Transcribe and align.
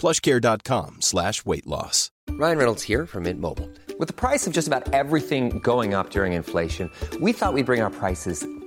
plushcare.com 0.00 0.96
slash 1.00 1.44
weight 1.44 1.66
loss. 1.66 2.10
Ryan 2.30 2.58
Reynolds 2.58 2.82
here 2.82 3.06
from 3.06 3.24
Mint 3.24 3.40
Mobile. 3.40 3.68
With 3.98 4.08
the 4.08 4.14
price 4.14 4.46
of 4.46 4.52
just 4.52 4.66
about 4.66 4.94
everything 4.94 5.58
going 5.58 5.92
up 5.92 6.10
during 6.10 6.32
inflation, 6.32 6.90
we 7.20 7.32
thought 7.32 7.52
we'd 7.52 7.66
bring 7.66 7.82
our 7.82 7.90
prices 7.90 8.46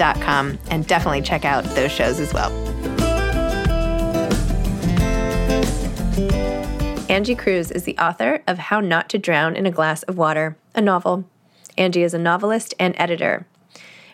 and 0.00 0.86
definitely 0.86 1.22
check 1.22 1.44
out 1.44 1.64
those 1.76 1.92
shows 1.92 2.20
as 2.20 2.32
well. 2.32 2.50
Angie 7.10 7.34
Cruz 7.34 7.70
is 7.70 7.84
the 7.84 7.98
author 7.98 8.42
of 8.46 8.58
How 8.58 8.80
Not 8.80 9.08
to 9.10 9.18
Drown 9.18 9.56
in 9.56 9.66
a 9.66 9.70
Glass 9.70 10.04
of 10.04 10.16
Water, 10.16 10.56
a 10.74 10.80
novel. 10.80 11.24
Angie 11.76 12.02
is 12.02 12.14
a 12.14 12.18
novelist 12.18 12.72
and 12.78 12.94
editor. 12.98 13.46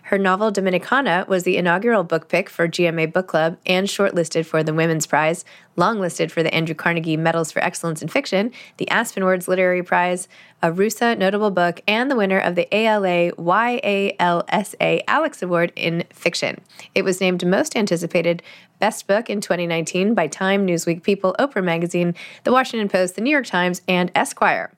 Her 0.06 0.18
novel 0.18 0.52
Dominicana 0.52 1.26
was 1.26 1.42
the 1.42 1.56
inaugural 1.56 2.04
book 2.04 2.28
pick 2.28 2.48
for 2.48 2.68
GMA 2.68 3.12
Book 3.12 3.26
Club 3.26 3.58
and 3.66 3.88
shortlisted 3.88 4.46
for 4.46 4.62
the 4.62 4.72
Women's 4.72 5.04
Prize, 5.04 5.44
longlisted 5.76 6.30
for 6.30 6.44
the 6.44 6.54
Andrew 6.54 6.76
Carnegie 6.76 7.16
Medals 7.16 7.50
for 7.50 7.58
Excellence 7.58 8.02
in 8.02 8.06
Fiction, 8.06 8.52
the 8.76 8.88
Aspen 8.88 9.24
Words 9.24 9.48
Literary 9.48 9.82
Prize, 9.82 10.28
a 10.62 10.70
RUSA 10.70 11.18
Notable 11.18 11.50
Book, 11.50 11.80
and 11.88 12.08
the 12.08 12.14
winner 12.14 12.38
of 12.38 12.54
the 12.54 12.72
ALA 12.72 13.32
YALSA 13.32 15.02
Alex 15.08 15.42
Award 15.42 15.72
in 15.74 16.04
Fiction. 16.10 16.60
It 16.94 17.02
was 17.02 17.20
named 17.20 17.44
Most 17.44 17.76
Anticipated 17.76 18.44
Best 18.78 19.08
Book 19.08 19.28
in 19.28 19.40
2019 19.40 20.14
by 20.14 20.28
Time, 20.28 20.68
Newsweek, 20.68 21.02
People, 21.02 21.34
Oprah 21.40 21.64
Magazine, 21.64 22.14
The 22.44 22.52
Washington 22.52 22.88
Post, 22.88 23.16
The 23.16 23.22
New 23.22 23.30
York 23.30 23.46
Times, 23.46 23.82
and 23.88 24.12
Esquire. 24.14 24.70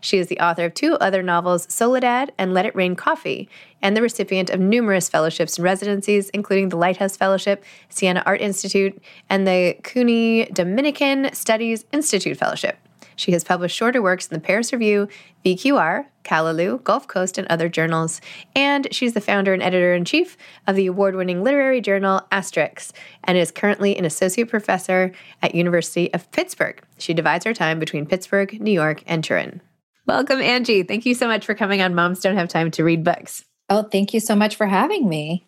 She 0.00 0.18
is 0.18 0.28
the 0.28 0.40
author 0.40 0.64
of 0.64 0.74
two 0.74 0.94
other 0.94 1.22
novels, 1.22 1.66
Soledad 1.72 2.32
and 2.38 2.54
Let 2.54 2.66
It 2.66 2.74
Rain 2.74 2.96
Coffee, 2.96 3.48
and 3.82 3.96
the 3.96 4.02
recipient 4.02 4.50
of 4.50 4.60
numerous 4.60 5.08
fellowships 5.08 5.58
and 5.58 5.64
residencies, 5.64 6.30
including 6.30 6.68
the 6.68 6.76
Lighthouse 6.76 7.16
Fellowship, 7.16 7.64
Siena 7.88 8.22
Art 8.26 8.40
Institute, 8.40 9.00
and 9.28 9.46
the 9.46 9.76
CUNY 9.82 10.46
Dominican 10.46 11.32
Studies 11.34 11.84
Institute 11.92 12.36
Fellowship. 12.36 12.78
She 13.16 13.32
has 13.32 13.42
published 13.42 13.76
shorter 13.76 14.00
works 14.00 14.28
in 14.28 14.34
the 14.34 14.40
Paris 14.40 14.72
Review, 14.72 15.08
VQR, 15.44 16.06
Callaloo, 16.22 16.82
Gulf 16.84 17.08
Coast, 17.08 17.38
and 17.38 17.46
other 17.48 17.68
journals. 17.68 18.20
And 18.54 18.88
she's 18.92 19.14
the 19.14 19.20
founder 19.20 19.52
and 19.52 19.62
editor 19.62 19.94
in 19.94 20.04
chief 20.04 20.36
of 20.66 20.76
the 20.76 20.86
award 20.86 21.16
winning 21.16 21.42
literary 21.42 21.80
journal 21.80 22.22
Asterix 22.30 22.92
and 23.24 23.38
is 23.38 23.50
currently 23.50 23.96
an 23.96 24.04
associate 24.04 24.48
professor 24.48 25.12
at 25.42 25.54
University 25.54 26.12
of 26.12 26.30
Pittsburgh. 26.32 26.82
She 26.98 27.14
divides 27.14 27.44
her 27.44 27.54
time 27.54 27.78
between 27.78 28.06
Pittsburgh, 28.06 28.60
New 28.60 28.72
York, 28.72 29.02
and 29.06 29.24
Turin. 29.24 29.60
Welcome, 30.06 30.40
Angie. 30.40 30.84
Thank 30.84 31.06
you 31.06 31.14
so 31.14 31.26
much 31.26 31.44
for 31.44 31.54
coming 31.54 31.82
on 31.82 31.94
Moms 31.94 32.20
Don't 32.20 32.36
Have 32.36 32.48
Time 32.48 32.70
to 32.72 32.84
Read 32.84 33.02
Books. 33.02 33.44
Oh, 33.68 33.82
thank 33.82 34.14
you 34.14 34.20
so 34.20 34.36
much 34.36 34.54
for 34.54 34.66
having 34.66 35.08
me. 35.08 35.45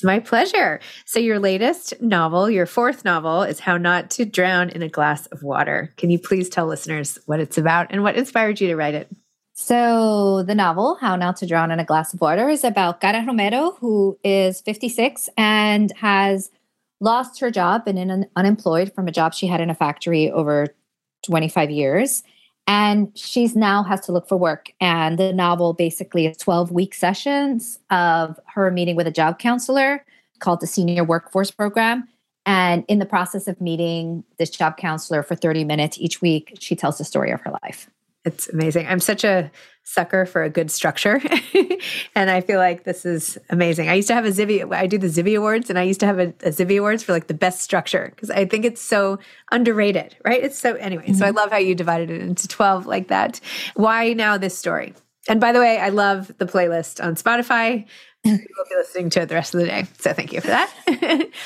It's 0.00 0.04
my 0.06 0.18
pleasure. 0.18 0.80
So, 1.04 1.20
your 1.20 1.38
latest 1.38 1.92
novel, 2.00 2.48
your 2.48 2.64
fourth 2.64 3.04
novel, 3.04 3.42
is 3.42 3.60
How 3.60 3.76
Not 3.76 4.08
to 4.12 4.24
Drown 4.24 4.70
in 4.70 4.80
a 4.80 4.88
Glass 4.88 5.26
of 5.26 5.42
Water. 5.42 5.92
Can 5.98 6.08
you 6.08 6.18
please 6.18 6.48
tell 6.48 6.66
listeners 6.66 7.18
what 7.26 7.38
it's 7.38 7.58
about 7.58 7.88
and 7.90 8.02
what 8.02 8.16
inspired 8.16 8.62
you 8.62 8.68
to 8.68 8.76
write 8.76 8.94
it? 8.94 9.14
So, 9.52 10.42
the 10.42 10.54
novel, 10.54 10.96
How 11.02 11.16
Not 11.16 11.36
to 11.36 11.46
Drown 11.46 11.70
in 11.70 11.80
a 11.80 11.84
Glass 11.84 12.14
of 12.14 12.22
Water, 12.22 12.48
is 12.48 12.64
about 12.64 13.02
Cara 13.02 13.26
Romero, 13.26 13.72
who 13.72 14.18
is 14.24 14.62
56 14.62 15.28
and 15.36 15.92
has 15.98 16.50
lost 17.00 17.38
her 17.40 17.50
job 17.50 17.82
and 17.86 17.98
in 17.98 18.26
unemployed 18.36 18.94
from 18.94 19.06
a 19.06 19.12
job 19.12 19.34
she 19.34 19.48
had 19.48 19.60
in 19.60 19.68
a 19.68 19.74
factory 19.74 20.30
over 20.30 20.68
25 21.26 21.70
years. 21.70 22.22
And 22.70 23.10
she's 23.16 23.56
now 23.56 23.82
has 23.82 23.98
to 24.02 24.12
look 24.12 24.28
for 24.28 24.36
work. 24.36 24.72
And 24.80 25.18
the 25.18 25.32
novel 25.32 25.72
basically 25.72 26.26
is 26.26 26.36
12 26.36 26.70
week 26.70 26.94
sessions 26.94 27.80
of 27.90 28.38
her 28.46 28.70
meeting 28.70 28.94
with 28.94 29.08
a 29.08 29.10
job 29.10 29.40
counselor 29.40 30.04
called 30.38 30.60
the 30.60 30.68
Senior 30.68 31.02
Workforce 31.02 31.50
Program. 31.50 32.06
And 32.46 32.84
in 32.86 33.00
the 33.00 33.06
process 33.06 33.48
of 33.48 33.60
meeting 33.60 34.22
this 34.38 34.50
job 34.50 34.76
counselor 34.76 35.24
for 35.24 35.34
30 35.34 35.64
minutes 35.64 35.98
each 35.98 36.22
week, 36.22 36.58
she 36.60 36.76
tells 36.76 36.98
the 36.98 37.04
story 37.04 37.32
of 37.32 37.40
her 37.40 37.50
life. 37.64 37.90
It's 38.24 38.48
amazing. 38.50 38.86
I'm 38.86 39.00
such 39.00 39.24
a 39.24 39.50
sucker 39.90 40.24
for 40.24 40.42
a 40.42 40.48
good 40.48 40.70
structure. 40.70 41.20
and 42.14 42.30
I 42.30 42.40
feel 42.40 42.58
like 42.58 42.84
this 42.84 43.04
is 43.04 43.38
amazing. 43.50 43.88
I 43.88 43.94
used 43.94 44.08
to 44.08 44.14
have 44.14 44.24
a 44.24 44.30
Zibby, 44.30 44.72
I 44.72 44.86
do 44.86 44.98
the 44.98 45.08
Zibby 45.08 45.36
Awards, 45.36 45.68
and 45.68 45.78
I 45.78 45.82
used 45.82 46.00
to 46.00 46.06
have 46.06 46.18
a, 46.18 46.28
a 46.42 46.50
Zibby 46.50 46.78
Awards 46.78 47.02
for 47.02 47.12
like 47.12 47.26
the 47.26 47.34
best 47.34 47.60
structure 47.60 48.12
because 48.14 48.30
I 48.30 48.44
think 48.44 48.64
it's 48.64 48.80
so 48.80 49.18
underrated, 49.50 50.16
right? 50.24 50.42
It's 50.42 50.58
so, 50.58 50.74
anyway, 50.74 51.04
mm-hmm. 51.04 51.14
so 51.14 51.26
I 51.26 51.30
love 51.30 51.50
how 51.50 51.58
you 51.58 51.74
divided 51.74 52.10
it 52.10 52.22
into 52.22 52.46
12 52.46 52.86
like 52.86 53.08
that. 53.08 53.40
Why 53.74 54.12
now 54.12 54.38
this 54.38 54.56
story? 54.56 54.94
And 55.28 55.40
by 55.40 55.52
the 55.52 55.60
way, 55.60 55.78
I 55.78 55.88
love 55.88 56.32
the 56.38 56.46
playlist 56.46 57.04
on 57.04 57.16
Spotify. 57.16 57.86
We'll 58.24 58.36
be 58.36 58.76
listening 58.76 59.10
to 59.10 59.22
it 59.22 59.28
the 59.28 59.34
rest 59.34 59.54
of 59.54 59.60
the 59.60 59.66
day. 59.66 59.86
So 59.98 60.12
thank 60.12 60.32
you 60.32 60.40
for 60.40 60.48
that. 60.48 61.28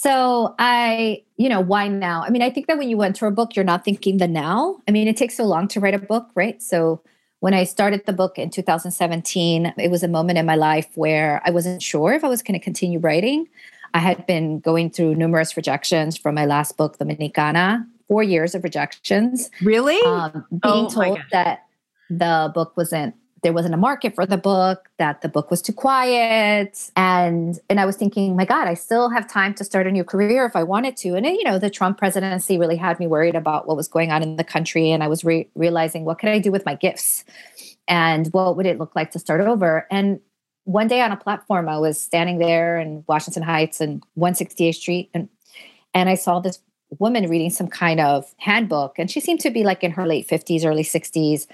So 0.00 0.54
I, 0.60 1.24
you 1.36 1.48
know, 1.48 1.58
why 1.60 1.88
now? 1.88 2.22
I 2.22 2.30
mean, 2.30 2.40
I 2.40 2.50
think 2.50 2.68
that 2.68 2.78
when 2.78 2.88
you 2.88 3.02
enter 3.02 3.26
a 3.26 3.32
book, 3.32 3.56
you're 3.56 3.64
not 3.64 3.84
thinking 3.84 4.18
the 4.18 4.28
now. 4.28 4.78
I 4.86 4.92
mean, 4.92 5.08
it 5.08 5.16
takes 5.16 5.36
so 5.36 5.44
long 5.44 5.66
to 5.68 5.80
write 5.80 5.94
a 5.94 5.98
book, 5.98 6.28
right? 6.36 6.62
So 6.62 7.02
when 7.40 7.54
I 7.54 7.64
started 7.64 8.04
the 8.06 8.12
book 8.12 8.38
in 8.38 8.50
2017, 8.50 9.74
it 9.78 9.90
was 9.90 10.02
a 10.02 10.08
moment 10.08 10.38
in 10.38 10.46
my 10.46 10.56
life 10.56 10.88
where 10.94 11.40
I 11.44 11.50
wasn't 11.50 11.82
sure 11.82 12.12
if 12.12 12.24
I 12.24 12.28
was 12.28 12.42
going 12.42 12.58
to 12.58 12.64
continue 12.64 12.98
writing. 12.98 13.46
I 13.94 14.00
had 14.00 14.26
been 14.26 14.60
going 14.60 14.90
through 14.90 15.14
numerous 15.14 15.56
rejections 15.56 16.16
from 16.16 16.34
my 16.34 16.46
last 16.46 16.76
book, 16.76 16.98
*The 16.98 17.04
Dominicana, 17.04 17.86
four 18.06 18.22
years 18.22 18.54
of 18.54 18.64
rejections. 18.64 19.50
Really? 19.62 20.00
Um, 20.02 20.44
being 20.50 20.86
oh, 20.86 20.88
told 20.90 21.20
that 21.32 21.64
the 22.10 22.50
book 22.54 22.76
wasn't 22.76 23.14
there 23.42 23.52
wasn't 23.52 23.74
a 23.74 23.78
market 23.78 24.14
for 24.14 24.26
the 24.26 24.36
book 24.36 24.88
that 24.98 25.20
the 25.20 25.28
book 25.28 25.50
was 25.50 25.62
too 25.62 25.72
quiet. 25.72 26.90
And 26.96 27.58
and 27.68 27.80
i 27.80 27.86
was 27.86 27.96
thinking 27.96 28.36
my 28.36 28.44
god 28.44 28.68
i 28.68 28.74
still 28.74 29.10
have 29.10 29.28
time 29.28 29.54
to 29.54 29.64
start 29.64 29.86
a 29.86 29.90
new 29.90 30.04
career 30.04 30.44
if 30.44 30.56
i 30.56 30.62
wanted 30.62 30.96
to. 30.98 31.14
And 31.14 31.26
you 31.26 31.44
know 31.44 31.58
the 31.58 31.70
trump 31.70 31.98
presidency 31.98 32.58
really 32.58 32.76
had 32.76 32.98
me 32.98 33.06
worried 33.06 33.34
about 33.34 33.66
what 33.66 33.76
was 33.76 33.88
going 33.88 34.10
on 34.10 34.22
in 34.22 34.36
the 34.36 34.44
country 34.44 34.90
and 34.90 35.02
i 35.02 35.08
was 35.08 35.24
re- 35.24 35.48
realizing 35.54 36.04
what 36.04 36.18
could 36.18 36.30
i 36.30 36.38
do 36.38 36.52
with 36.52 36.66
my 36.66 36.74
gifts? 36.74 37.24
And 37.86 38.26
what 38.28 38.56
would 38.56 38.66
it 38.66 38.78
look 38.78 38.94
like 38.94 39.12
to 39.12 39.18
start 39.18 39.40
over? 39.40 39.86
And 39.90 40.20
one 40.68 40.86
day 40.86 41.00
on 41.00 41.10
a 41.10 41.16
platform 41.16 41.66
i 41.66 41.78
was 41.78 41.98
standing 41.98 42.38
there 42.38 42.78
in 42.78 43.02
washington 43.08 43.42
heights 43.42 43.80
and 43.80 44.04
168th 44.18 44.74
street 44.74 45.10
and 45.14 45.30
and 45.94 46.10
i 46.10 46.14
saw 46.14 46.40
this 46.40 46.60
woman 46.98 47.28
reading 47.28 47.48
some 47.48 47.68
kind 47.68 48.00
of 48.00 48.34
handbook 48.36 48.98
and 48.98 49.10
she 49.10 49.18
seemed 49.18 49.40
to 49.40 49.50
be 49.50 49.64
like 49.64 49.82
in 49.82 49.90
her 49.90 50.06
late 50.06 50.28
50s 50.28 50.66
early 50.66 50.82
60s 50.82 51.46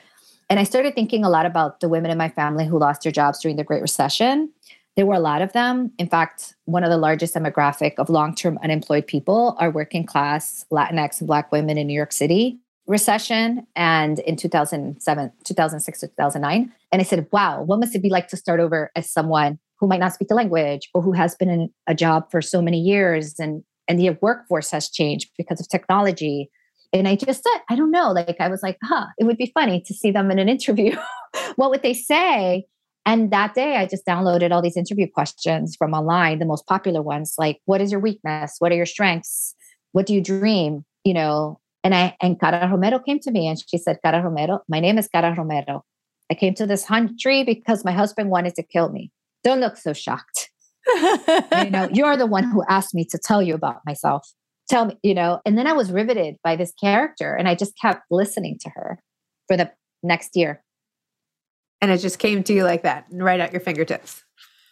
and 0.55 0.61
I 0.61 0.63
started 0.63 0.95
thinking 0.95 1.25
a 1.25 1.29
lot 1.29 1.47
about 1.47 1.81
the 1.81 1.89
women 1.89 2.13
in 2.13 2.17
my 2.17 2.29
family 2.29 2.65
who 2.65 2.79
lost 2.79 3.03
their 3.03 3.11
jobs 3.11 3.41
during 3.41 3.57
the 3.57 3.65
Great 3.65 3.83
Recession. 3.83 4.53
There 4.95 5.05
were 5.05 5.17
a 5.17 5.19
lot 5.19 5.43
of 5.43 5.53
them. 5.53 5.91
In 5.99 6.09
fact, 6.09 6.55
one 6.67 6.85
of 6.85 6.91
the 6.91 6.97
largest 6.97 7.35
demographic 7.35 7.95
of 7.99 8.09
long-term 8.09 8.61
unemployed 8.63 9.09
people 9.09 9.57
are 9.59 9.69
working 9.69 10.07
class 10.07 10.65
Latinx 10.71 11.19
and 11.19 11.27
Black 11.27 11.51
women 11.51 11.77
in 11.77 11.89
New 11.89 11.93
York 11.97 12.13
City 12.13 12.61
recession 12.87 13.67
and 13.75 14.21
in 14.21 14.37
2007, 14.37 15.33
2006 15.43 16.01
to 16.01 16.07
2009. 16.07 16.73
And 16.93 17.03
I 17.03 17.05
said, 17.05 17.27
wow, 17.33 17.61
what 17.61 17.81
must 17.81 17.97
it 17.97 18.03
be 18.03 18.09
like 18.09 18.29
to 18.29 18.37
start 18.37 18.61
over 18.61 18.93
as 18.95 19.11
someone 19.11 19.59
who 19.81 19.89
might 19.89 19.99
not 19.99 20.13
speak 20.13 20.29
the 20.29 20.37
language 20.37 20.89
or 20.95 21.03
who 21.03 21.11
has 21.11 21.35
been 21.35 21.51
in 21.51 21.71
a 21.89 21.97
job 21.97 22.31
for 22.31 22.41
so 22.41 22.63
many 22.63 22.79
years 22.79 23.41
and, 23.41 23.65
and 23.89 23.99
the 23.99 24.11
workforce 24.21 24.71
has 24.71 24.89
changed 24.89 25.33
because 25.37 25.59
of 25.59 25.69
technology 25.69 26.49
and 26.95 27.09
I 27.09 27.17
just 27.17 27.43
said, 27.43 27.61
I 27.69 27.75
don't 27.75 27.91
know. 27.91 28.13
Like 28.13 28.37
I 28.39 28.49
was 28.49 28.63
like, 28.63 28.79
huh, 28.83 29.07
it 29.19 29.25
would 29.25 29.37
be 29.37 29.51
funny 29.53 29.83
to 29.83 29.93
see 29.93 30.13
them 30.13 30.31
in 30.31 30.39
an 30.39 30.49
interview. 30.57 30.97
what 31.57 31.71
would 31.71 31.83
they 31.83 31.95
say? 31.95 32.67
And 33.05 33.31
that 33.33 33.55
day 33.55 33.77
I 33.77 33.87
just 33.87 34.07
downloaded 34.07 34.51
all 34.51 34.63
these 34.63 34.77
interview 34.77 35.07
questions 35.13 35.77
from 35.77 35.93
online, 35.93 36.39
the 36.39 36.47
most 36.47 36.67
popular 36.67 37.03
ones, 37.03 37.35
like 37.37 37.59
what 37.67 37.81
is 37.81 37.91
your 37.91 38.01
weakness? 38.01 38.57
What 38.61 38.73
are 38.73 38.77
your 38.77 38.87
strengths? 38.87 39.55
What 39.93 40.07
do 40.07 40.15
you 40.15 40.23
dream? 40.23 40.85
You 41.05 41.15
know, 41.15 41.61
and 41.83 41.95
I 41.95 42.17
and 42.23 42.41
Cara 42.41 42.67
Romero 42.71 42.99
came 42.99 43.19
to 43.21 43.31
me 43.31 43.47
and 43.47 43.63
she 43.69 43.77
said, 43.77 43.99
Cara 44.03 44.23
Romero, 44.23 44.61
my 44.69 44.81
name 44.81 44.97
is 44.97 45.09
Cara 45.09 45.35
Romero. 45.37 45.85
I 46.31 46.35
came 46.35 46.55
to 46.55 46.67
this 46.67 46.87
country 46.87 47.45
because 47.45 47.85
my 47.85 47.93
husband 47.93 48.31
wanted 48.31 48.55
to 48.55 48.63
kill 48.63 48.89
me. 48.89 49.11
Don't 49.43 49.61
look 49.61 49.77
so 49.77 49.93
shocked. 49.93 50.51
you 50.87 51.71
know, 51.71 51.89
you're 51.93 52.17
the 52.17 52.27
one 52.27 52.45
who 52.45 52.65
asked 52.69 52.95
me 52.95 53.05
to 53.11 53.19
tell 53.19 53.43
you 53.43 53.55
about 53.55 53.81
myself 53.85 54.33
tell 54.69 54.87
me, 54.87 54.99
you 55.03 55.15
know, 55.15 55.41
and 55.45 55.57
then 55.59 55.67
I 55.67 55.73
was 55.73 55.91
riveted 55.93 56.37
by 56.43 56.57
this 56.57 56.73
character 56.81 57.35
and 57.35 57.49
I 57.49 57.55
just 57.55 57.79
kept 57.81 58.03
listening 58.11 58.59
to 58.61 58.71
her 58.71 58.99
for 59.49 59.57
the 59.57 59.71
next 60.03 60.37
year. 60.37 60.63
And 61.81 61.91
it 61.91 61.99
just 61.99 62.19
came 62.19 62.43
to 62.45 62.53
you 62.53 62.65
like 62.65 62.83
that, 62.83 63.07
right 63.13 63.41
at 63.41 63.53
your 63.53 63.61
fingertips. 63.61 64.23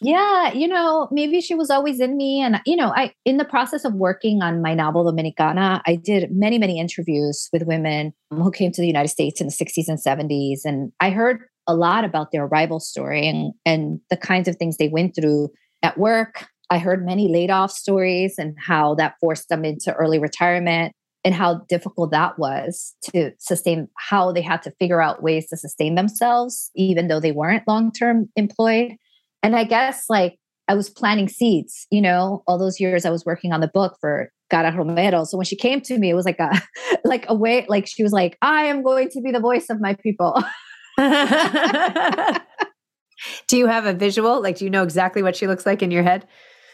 Yeah, 0.01 0.53
you 0.53 0.67
know, 0.67 1.09
maybe 1.13 1.41
she 1.41 1.55
was 1.55 1.71
always 1.71 2.01
in 2.01 2.17
me. 2.17 2.41
And, 2.41 2.61
you 2.67 2.75
know, 2.75 2.93
I, 2.95 3.13
in 3.25 3.37
the 3.37 3.45
process 3.45 3.85
of 3.85 3.95
working 3.95 4.43
on 4.43 4.61
my 4.61 4.75
novel, 4.75 5.05
Dominicana, 5.05 5.81
I 5.87 5.95
did 5.95 6.33
many, 6.33 6.59
many 6.59 6.81
interviews 6.81 7.49
with 7.53 7.63
women 7.63 8.13
who 8.31 8.51
came 8.51 8.73
to 8.73 8.81
the 8.81 8.87
United 8.87 9.09
States 9.09 9.41
in 9.41 9.47
the 9.47 9.53
60s 9.53 9.87
and 9.87 9.99
70s. 9.99 10.61
And 10.65 10.91
I 11.01 11.11
heard 11.11 11.43
a 11.69 11.77
lot 11.77 12.05
about 12.05 12.33
their 12.33 12.47
arrival 12.47 12.81
story 12.81 13.29
and, 13.29 13.53
and 13.65 14.01
the 14.11 14.17
kinds 14.17 14.49
of 14.49 14.57
things 14.57 14.77
they 14.77 14.89
went 14.89 15.15
through 15.15 15.51
at 15.85 15.97
work, 15.97 16.49
I 16.73 16.79
heard 16.79 17.05
many 17.05 17.31
laid 17.31 17.51
off 17.51 17.71
stories 17.71 18.37
and 18.39 18.57
how 18.59 18.95
that 18.95 19.17
forced 19.21 19.51
them 19.51 19.63
into 19.63 19.93
early 19.93 20.19
retirement 20.19 20.95
and 21.23 21.35
how 21.35 21.61
difficult 21.69 22.13
that 22.13 22.39
was 22.39 22.95
to 23.11 23.33
sustain, 23.39 23.89
how 23.99 24.33
they 24.33 24.41
had 24.41 24.63
to 24.63 24.73
figure 24.81 25.03
out 25.03 25.23
ways 25.23 25.49
to 25.49 25.59
sustain 25.59 25.97
themselves, 25.97 26.71
even 26.75 27.09
though 27.09 27.21
they 27.21 27.31
weren't 27.31 27.69
long 27.69 27.93
term 27.93 28.31
employed. 28.37 28.93
And 29.43 29.55
I 29.55 29.65
guess 29.65 30.07
like 30.09 30.39
I 30.67 30.73
was 30.73 30.89
planting 30.89 31.29
seeds, 31.29 31.87
you 31.91 32.01
know, 32.01 32.43
all 32.47 32.57
those 32.57 32.81
years 32.81 33.05
I 33.05 33.11
was 33.11 33.27
working 33.27 33.53
on 33.53 33.61
the 33.61 33.69
book 33.69 33.99
for 34.01 34.31
Cara 34.51 34.75
Romero. 34.75 35.25
So 35.25 35.37
when 35.37 35.45
she 35.45 35.57
came 35.57 35.83
to 35.83 35.99
me, 35.99 36.09
it 36.09 36.15
was 36.15 36.25
like 36.25 36.41
a 36.41 36.59
like 37.05 37.27
a 37.29 37.35
way, 37.35 37.67
like 37.69 37.87
she 37.87 38.03
was 38.03 38.13
like, 38.13 38.39
I 38.41 38.65
am 38.65 38.83
going 38.83 39.11
to 39.11 39.21
be 39.21 39.31
the 39.31 39.41
voice 39.41 39.69
of 39.69 39.79
my 39.79 39.95
people. 39.97 40.43
do 43.47 43.59
you 43.59 43.67
have 43.67 43.85
a 43.85 43.93
visual? 43.93 44.41
Like, 44.41 44.57
do 44.57 44.65
you 44.65 44.71
know 44.71 44.83
exactly 44.83 45.23
what 45.23 45.37
she 45.37 45.47
looks 45.47 45.67
like 45.67 45.83
in 45.83 45.91
your 45.91 46.03
head? 46.03 46.27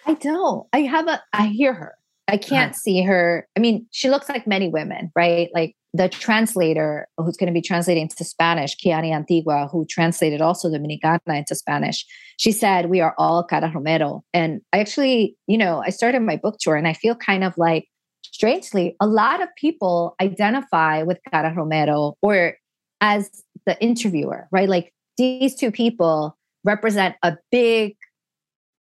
I 0.08 0.14
don't. 0.14 0.66
I 0.72 0.80
have 0.80 1.06
a, 1.06 1.22
I 1.32 1.48
hear 1.48 1.74
her. 1.74 1.94
I 2.26 2.36
can't 2.36 2.72
uh-huh. 2.72 2.78
see 2.78 3.02
her. 3.02 3.46
I 3.56 3.60
mean, 3.60 3.86
she 3.90 4.10
looks 4.10 4.28
like 4.28 4.46
many 4.46 4.68
women, 4.68 5.10
right? 5.14 5.50
Like 5.54 5.74
the 5.94 6.08
translator 6.08 7.06
who's 7.16 7.36
going 7.36 7.46
to 7.46 7.52
be 7.52 7.62
translating 7.62 8.08
to 8.08 8.24
Spanish, 8.24 8.76
Kianny 8.76 9.14
Antigua, 9.14 9.68
who 9.70 9.86
translated 9.86 10.40
also 10.40 10.68
Dominicana 10.68 11.38
into 11.38 11.54
Spanish. 11.54 12.04
She 12.38 12.52
said, 12.52 12.90
We 12.90 13.00
are 13.00 13.14
all 13.18 13.44
Cara 13.44 13.70
Romero. 13.74 14.24
And 14.34 14.60
I 14.72 14.80
actually, 14.80 15.36
you 15.46 15.56
know, 15.56 15.82
I 15.84 15.90
started 15.90 16.20
my 16.20 16.36
book 16.36 16.56
tour 16.60 16.76
and 16.76 16.88
I 16.88 16.92
feel 16.92 17.14
kind 17.14 17.44
of 17.44 17.56
like, 17.56 17.86
strangely, 18.32 18.94
a 19.00 19.06
lot 19.06 19.42
of 19.42 19.48
people 19.56 20.14
identify 20.20 21.02
with 21.02 21.18
Cara 21.30 21.52
Romero 21.54 22.14
or 22.22 22.54
as 23.00 23.30
the 23.66 23.80
interviewer, 23.82 24.48
right? 24.52 24.68
Like 24.68 24.92
these 25.16 25.54
two 25.54 25.70
people 25.70 26.36
represent 26.64 27.16
a 27.22 27.36
big 27.50 27.96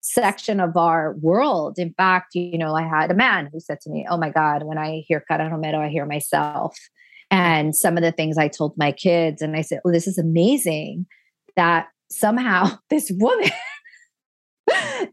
section 0.00 0.61
of 0.61 0.76
our 0.76 1.14
world. 1.20 1.79
In 1.79 1.93
fact, 1.94 2.35
you 2.35 2.58
know, 2.58 2.75
I 2.75 2.82
had 2.82 3.11
a 3.11 3.14
man 3.14 3.50
who 3.52 3.61
said 3.61 3.81
to 3.82 3.91
me, 3.91 4.06
Oh 4.08 4.17
my 4.17 4.31
God, 4.31 4.62
when 4.64 4.78
I 4.78 5.04
hear 5.07 5.21
Cara 5.21 5.50
Romero, 5.50 5.80
I 5.80 5.88
hear 5.88 6.07
myself. 6.07 6.76
And 7.30 7.76
some 7.76 7.97
of 7.97 8.02
the 8.02 8.12
things 8.12 8.38
I 8.38 8.49
told 8.49 8.76
my 8.76 8.92
kids, 8.92 9.40
and 9.40 9.57
I 9.57 9.62
said, 9.62 9.80
Oh, 9.85 9.92
this 9.92 10.07
is 10.07 10.19
amazing 10.19 11.07
that 11.57 11.88
somehow 12.11 12.78
this 12.90 13.11
woman 13.14 13.50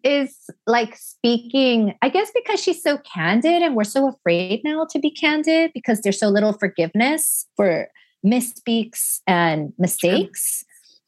is 0.03 0.36
like 0.65 0.96
speaking, 0.96 1.96
I 2.01 2.10
guess 2.10 2.32
because 2.34 2.62
she's 2.62 2.82
so 2.82 2.98
candid 3.00 3.62
and 3.62 3.75
we're 3.75 3.84
so 3.84 4.10
afraid 4.10 4.62
now 4.63 4.86
to 4.91 5.00
be 5.00 5.12
candid 5.12 5.72
because 5.74 6.01
there's 6.01 6.20
so 6.20 6.29
little 6.29 6.53
forgiveness 6.53 7.46
for 7.56 7.88
misspeaks 8.25 9.20
and 9.27 9.74
mistakes. 9.77 10.63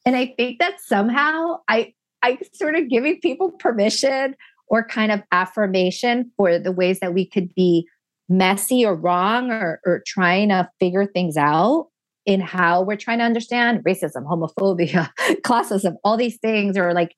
And 0.06 0.16
I 0.16 0.32
think 0.36 0.58
that 0.60 0.80
somehow 0.80 1.58
I 1.68 1.92
I 2.22 2.38
sort 2.52 2.74
of 2.76 2.88
giving 2.88 3.20
people 3.20 3.52
permission 3.52 4.36
or 4.68 4.84
kind 4.84 5.10
of 5.10 5.22
affirmation 5.32 6.30
for 6.36 6.58
the 6.58 6.72
ways 6.72 7.00
that 7.00 7.12
we 7.12 7.26
could 7.26 7.54
be 7.54 7.88
messy 8.28 8.84
or 8.86 8.94
wrong 8.94 9.50
or, 9.50 9.80
or 9.84 10.02
trying 10.06 10.50
to 10.50 10.68
figure 10.78 11.06
things 11.06 11.36
out 11.36 11.88
in 12.26 12.40
how 12.40 12.82
we're 12.82 12.96
trying 12.96 13.18
to 13.18 13.24
understand 13.24 13.82
racism, 13.84 14.24
homophobia, 14.24 15.10
classism, 15.42 15.96
all 16.04 16.16
these 16.16 16.38
things 16.38 16.78
or 16.78 16.94
like 16.94 17.16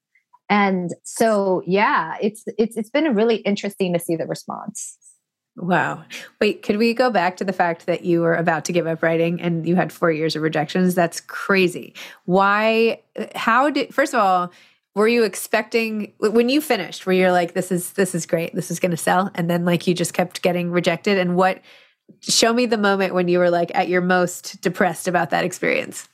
and 0.49 0.91
so 1.03 1.63
yeah, 1.67 2.17
it's 2.21 2.45
it's 2.59 2.77
it's 2.77 2.91
been 2.91 3.15
really 3.15 3.37
interesting 3.37 3.93
to 3.95 3.99
see 3.99 4.17
the 4.17 4.27
response. 4.27 4.99
Wow. 5.57 6.05
Wait, 6.41 6.63
could 6.63 6.79
we 6.79 6.95
go 6.95 7.11
back 7.11 7.37
to 7.39 7.45
the 7.45 7.53
fact 7.53 7.87
that 7.87 8.05
you 8.05 8.23
were 8.23 8.35
about 8.35 8.65
to 8.67 8.73
give 8.73 8.87
up 8.87 9.03
writing 9.03 9.41
and 9.41 9.67
you 9.67 9.77
had 9.77 9.93
4 9.93 10.11
years 10.11 10.35
of 10.35 10.43
rejections? 10.43 10.95
That's 10.95 11.21
crazy. 11.21 11.95
Why 12.25 13.01
how 13.35 13.71
did 13.71 13.95
first 13.95 14.15
of 14.15 14.21
all, 14.21 14.53
were 14.95 15.09
you 15.09 15.25
expecting 15.25 16.13
when 16.19 16.49
you 16.49 16.61
finished 16.61 17.07
where 17.07 17.15
you're 17.15 17.33
like 17.33 17.55
this 17.55 17.73
is 17.73 17.93
this 17.95 18.15
is 18.15 18.27
great 18.27 18.55
this 18.55 18.71
is 18.71 18.79
going 18.79 18.91
to 18.91 18.97
sell 18.97 19.31
and 19.35 19.49
then 19.49 19.65
like 19.65 19.87
you 19.87 19.95
just 19.95 20.15
kept 20.15 20.43
getting 20.43 20.71
rejected 20.71 21.19
and 21.19 21.37
what 21.37 21.61
show 22.21 22.53
me 22.53 22.67
the 22.67 22.77
moment 22.77 23.15
when 23.15 23.29
you 23.29 23.39
were 23.39 23.51
like 23.51 23.71
at 23.75 23.89
your 23.89 24.01
most 24.01 24.61
depressed 24.61 25.09
about 25.09 25.31
that 25.31 25.45
experience 25.45 26.09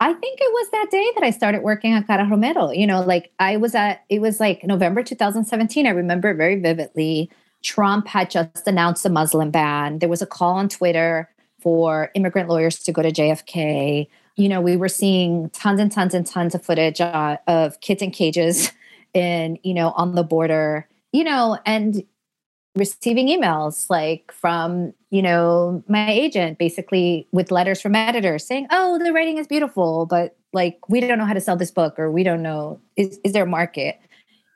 I 0.00 0.14
think 0.14 0.40
it 0.40 0.52
was 0.52 0.70
that 0.72 0.88
day 0.90 1.12
that 1.14 1.22
I 1.22 1.30
started 1.30 1.62
working 1.62 1.94
on 1.94 2.02
Cara 2.02 2.28
Romero. 2.28 2.72
You 2.72 2.88
know, 2.88 3.02
like 3.02 3.30
I 3.38 3.56
was 3.56 3.72
at, 3.76 4.02
it 4.08 4.20
was 4.20 4.40
like 4.40 4.64
November 4.64 5.04
2017. 5.04 5.86
I 5.86 5.90
remember 5.90 6.30
it 6.30 6.36
very 6.36 6.60
vividly. 6.60 7.30
Trump 7.62 8.08
had 8.08 8.28
just 8.28 8.66
announced 8.66 9.06
a 9.06 9.10
Muslim 9.10 9.52
ban. 9.52 10.00
There 10.00 10.08
was 10.08 10.20
a 10.20 10.26
call 10.26 10.54
on 10.54 10.68
Twitter 10.68 11.30
for 11.60 12.10
immigrant 12.16 12.48
lawyers 12.48 12.80
to 12.80 12.90
go 12.90 13.00
to 13.00 13.12
JFK. 13.12 14.08
You 14.36 14.48
know, 14.48 14.60
we 14.60 14.76
were 14.76 14.88
seeing 14.88 15.50
tons 15.50 15.80
and 15.80 15.90
tons 15.92 16.14
and 16.14 16.26
tons 16.26 16.54
of 16.54 16.64
footage 16.64 17.00
uh, 17.00 17.36
of 17.46 17.80
kids 17.80 18.02
in 18.02 18.10
cages 18.10 18.72
and, 19.14 19.58
you 19.62 19.74
know, 19.74 19.90
on 19.92 20.14
the 20.14 20.22
border, 20.22 20.88
you 21.12 21.24
know, 21.24 21.58
and 21.66 22.04
receiving 22.74 23.28
emails 23.28 23.90
like 23.90 24.32
from, 24.32 24.94
you 25.10 25.20
know, 25.20 25.84
my 25.88 26.10
agent 26.10 26.58
basically 26.58 27.28
with 27.30 27.50
letters 27.50 27.82
from 27.82 27.94
editors 27.94 28.46
saying, 28.46 28.66
oh, 28.70 28.98
the 28.98 29.12
writing 29.12 29.36
is 29.36 29.46
beautiful, 29.46 30.06
but 30.06 30.36
like, 30.54 30.78
we 30.88 31.00
don't 31.00 31.18
know 31.18 31.26
how 31.26 31.34
to 31.34 31.40
sell 31.40 31.56
this 31.56 31.70
book 31.70 31.98
or 31.98 32.10
we 32.10 32.22
don't 32.22 32.42
know, 32.42 32.80
is, 32.96 33.20
is 33.24 33.32
there 33.32 33.44
a 33.44 33.46
market? 33.46 34.00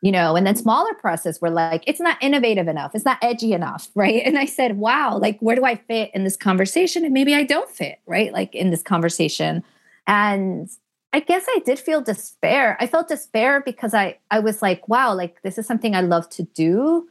You 0.03 0.13
know 0.13 0.37
and 0.37 0.47
then 0.47 0.57
smaller 0.57 0.95
presses 0.95 1.41
were 1.41 1.51
like 1.51 1.83
it's 1.87 2.01
not 2.01 2.19
innovative 2.23 2.69
enough. 2.69 2.95
It's 2.95 3.05
not 3.05 3.19
edgy 3.23 3.53
enough 3.53 3.89
right? 3.95 4.23
And 4.25 4.39
i 4.39 4.45
said 4.45 4.79
wow 4.79 5.19
like 5.19 5.39
where 5.41 5.57
do 5.57 5.65
i 5.65 5.77
fit 5.77 6.11
in 6.15 6.25
this 6.25 6.37
conversation? 6.37 7.05
And 7.05 7.15
maybe 7.15 7.35
i 7.35 7.45
don't 7.45 7.71
fit 7.71 7.99
right 8.07 8.33
like 8.33 8.55
in 8.55 8.71
this 8.71 8.83
conversation. 8.83 9.63
And 10.07 10.69
i 11.13 11.21
guess 11.21 11.45
i 11.49 11.61
did 11.65 11.79
feel 11.79 12.01
despair. 12.01 12.77
I 12.81 12.87
felt 12.87 13.09
despair 13.09 13.63
because 13.65 13.95
i 13.95 14.19
i 14.31 14.39
was 14.39 14.63
like 14.63 14.89
wow 14.89 15.15
like 15.15 15.43
this 15.43 15.59
is 15.59 15.67
something 15.67 15.95
i 15.95 16.01
love 16.01 16.29
to 16.31 16.43
do. 16.43 17.09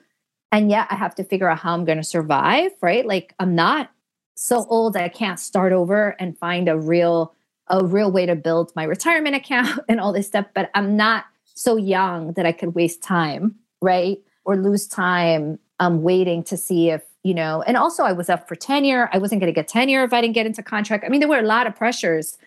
And 0.51 0.69
yet 0.69 0.87
i 0.89 0.95
have 0.95 1.15
to 1.15 1.23
figure 1.23 1.49
out 1.49 1.59
how 1.59 1.73
i'm 1.73 1.85
going 1.85 1.97
to 1.97 2.03
survive 2.03 2.71
right? 2.81 3.05
Like 3.05 3.33
i'm 3.39 3.55
not 3.55 3.89
so 4.35 4.65
old 4.69 4.95
i 4.97 5.09
can't 5.09 5.39
start 5.39 5.71
over 5.71 6.15
and 6.19 6.37
find 6.37 6.67
a 6.67 6.77
real 6.77 7.33
a 7.67 7.83
real 7.83 8.11
way 8.11 8.25
to 8.25 8.35
build 8.35 8.71
my 8.75 8.83
retirement 8.83 9.35
account 9.41 9.79
and 9.89 9.99
all 9.99 10.13
this 10.13 10.27
stuff 10.27 10.45
but 10.53 10.69
i'm 10.75 10.95
not 10.95 11.25
so 11.55 11.77
young 11.77 12.33
that 12.33 12.45
I 12.45 12.51
could 12.51 12.75
waste 12.75 13.01
time, 13.01 13.55
right? 13.81 14.19
Or 14.43 14.55
lose 14.55 14.87
time 14.87 15.57
um, 15.79 16.03
waiting 16.03 16.43
to 16.43 16.57
see 16.57 16.89
if, 16.89 17.01
you 17.23 17.33
know, 17.33 17.63
and 17.63 17.75
also 17.77 18.03
I 18.03 18.11
was 18.11 18.29
up 18.29 18.47
for 18.47 18.55
tenure. 18.55 19.09
I 19.11 19.17
wasn't 19.17 19.41
going 19.41 19.51
to 19.51 19.55
get 19.55 19.67
tenure 19.67 20.03
if 20.03 20.13
I 20.13 20.21
didn't 20.21 20.35
get 20.35 20.45
into 20.45 20.61
contract. 20.61 21.03
I 21.03 21.09
mean, 21.09 21.19
there 21.19 21.29
were 21.29 21.39
a 21.39 21.43
lot 21.43 21.65
of 21.65 21.75
pressures. 21.75 22.37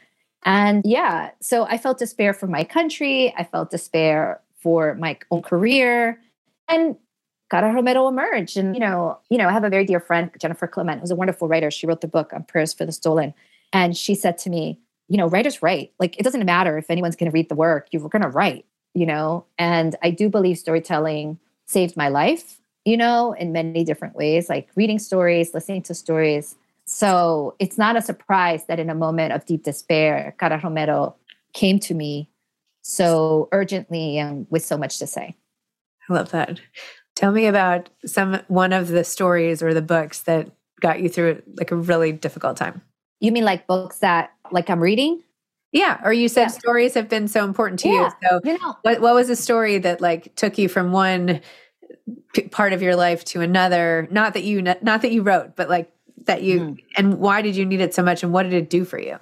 And 0.44 0.82
yeah, 0.84 1.30
so 1.40 1.64
I 1.64 1.78
felt 1.78 1.98
despair 1.98 2.32
for 2.32 2.46
my 2.46 2.62
country. 2.62 3.34
I 3.36 3.44
felt 3.44 3.70
despair 3.70 4.40
for 4.62 4.94
my 4.94 5.18
own 5.30 5.42
career. 5.42 6.20
And 6.68 6.96
Cara 7.50 7.72
Romero 7.72 8.06
emerged. 8.08 8.56
And, 8.56 8.74
you 8.74 8.80
know, 8.80 9.18
you 9.30 9.38
know, 9.38 9.48
I 9.48 9.52
have 9.52 9.64
a 9.64 9.70
very 9.70 9.84
dear 9.84 10.00
friend, 10.00 10.30
Jennifer 10.38 10.66
Clement, 10.66 11.00
who's 11.00 11.10
a 11.10 11.16
wonderful 11.16 11.48
writer. 11.48 11.70
She 11.70 11.86
wrote 11.86 12.02
the 12.02 12.08
book 12.08 12.32
on 12.32 12.44
Prayers 12.44 12.72
for 12.74 12.84
the 12.84 12.92
Stolen. 12.92 13.34
And 13.72 13.96
she 13.96 14.14
said 14.14 14.38
to 14.38 14.50
me, 14.50 14.78
you 15.08 15.16
know, 15.16 15.26
writers 15.26 15.62
write. 15.62 15.92
Like 15.98 16.18
it 16.18 16.22
doesn't 16.22 16.44
matter 16.44 16.76
if 16.78 16.90
anyone's 16.90 17.16
going 17.16 17.30
to 17.30 17.34
read 17.34 17.48
the 17.48 17.54
work, 17.54 17.88
you're 17.90 18.06
going 18.08 18.22
to 18.22 18.28
write 18.28 18.66
you 18.98 19.06
know, 19.06 19.44
and 19.58 19.94
I 20.02 20.10
do 20.10 20.28
believe 20.28 20.58
storytelling 20.58 21.38
saved 21.66 21.96
my 21.96 22.08
life, 22.08 22.60
you 22.84 22.96
know, 22.96 23.32
in 23.32 23.52
many 23.52 23.84
different 23.84 24.16
ways, 24.16 24.48
like 24.48 24.68
reading 24.74 24.98
stories, 24.98 25.54
listening 25.54 25.82
to 25.82 25.94
stories. 25.94 26.56
So 26.84 27.54
it's 27.60 27.78
not 27.78 27.96
a 27.96 28.02
surprise 28.02 28.64
that 28.66 28.80
in 28.80 28.90
a 28.90 28.96
moment 28.96 29.32
of 29.32 29.44
deep 29.44 29.62
despair, 29.62 30.34
Cara 30.40 30.60
Romero 30.64 31.14
came 31.52 31.78
to 31.80 31.94
me 31.94 32.28
so 32.82 33.48
urgently 33.52 34.18
and 34.18 34.48
with 34.50 34.64
so 34.64 34.76
much 34.76 34.98
to 34.98 35.06
say. 35.06 35.36
I 36.08 36.14
love 36.14 36.32
that. 36.32 36.60
Tell 37.14 37.30
me 37.30 37.46
about 37.46 37.90
some 38.04 38.40
one 38.48 38.72
of 38.72 38.88
the 38.88 39.04
stories 39.04 39.62
or 39.62 39.74
the 39.74 39.82
books 39.82 40.22
that 40.22 40.50
got 40.80 41.00
you 41.00 41.08
through 41.08 41.42
like 41.56 41.70
a 41.70 41.76
really 41.76 42.10
difficult 42.10 42.56
time. 42.56 42.82
You 43.20 43.30
mean 43.30 43.44
like 43.44 43.68
books 43.68 43.98
that 43.98 44.32
like 44.50 44.68
I'm 44.70 44.80
reading? 44.80 45.22
Yeah. 45.72 46.00
Or 46.02 46.12
you 46.12 46.28
said 46.28 46.42
yeah. 46.42 46.48
stories 46.48 46.94
have 46.94 47.08
been 47.08 47.28
so 47.28 47.44
important 47.44 47.80
to 47.80 47.88
yeah. 47.88 48.10
you. 48.22 48.28
So 48.28 48.40
you 48.44 48.58
know, 48.58 48.76
what, 48.82 49.00
what 49.00 49.14
was 49.14 49.28
a 49.30 49.36
story 49.36 49.78
that 49.78 50.00
like 50.00 50.34
took 50.34 50.58
you 50.58 50.68
from 50.68 50.92
one 50.92 51.40
p- 52.32 52.48
part 52.48 52.72
of 52.72 52.82
your 52.82 52.96
life 52.96 53.24
to 53.26 53.40
another? 53.40 54.08
Not 54.10 54.34
that 54.34 54.44
you, 54.44 54.62
not 54.62 54.82
that 54.82 55.12
you 55.12 55.22
wrote, 55.22 55.56
but 55.56 55.68
like 55.68 55.90
that 56.24 56.42
you, 56.42 56.60
mm. 56.60 56.78
and 56.96 57.18
why 57.18 57.42
did 57.42 57.56
you 57.56 57.66
need 57.66 57.80
it 57.80 57.94
so 57.94 58.02
much? 58.02 58.22
And 58.22 58.32
what 58.32 58.44
did 58.44 58.54
it 58.54 58.70
do 58.70 58.84
for 58.84 58.98
you? 58.98 59.18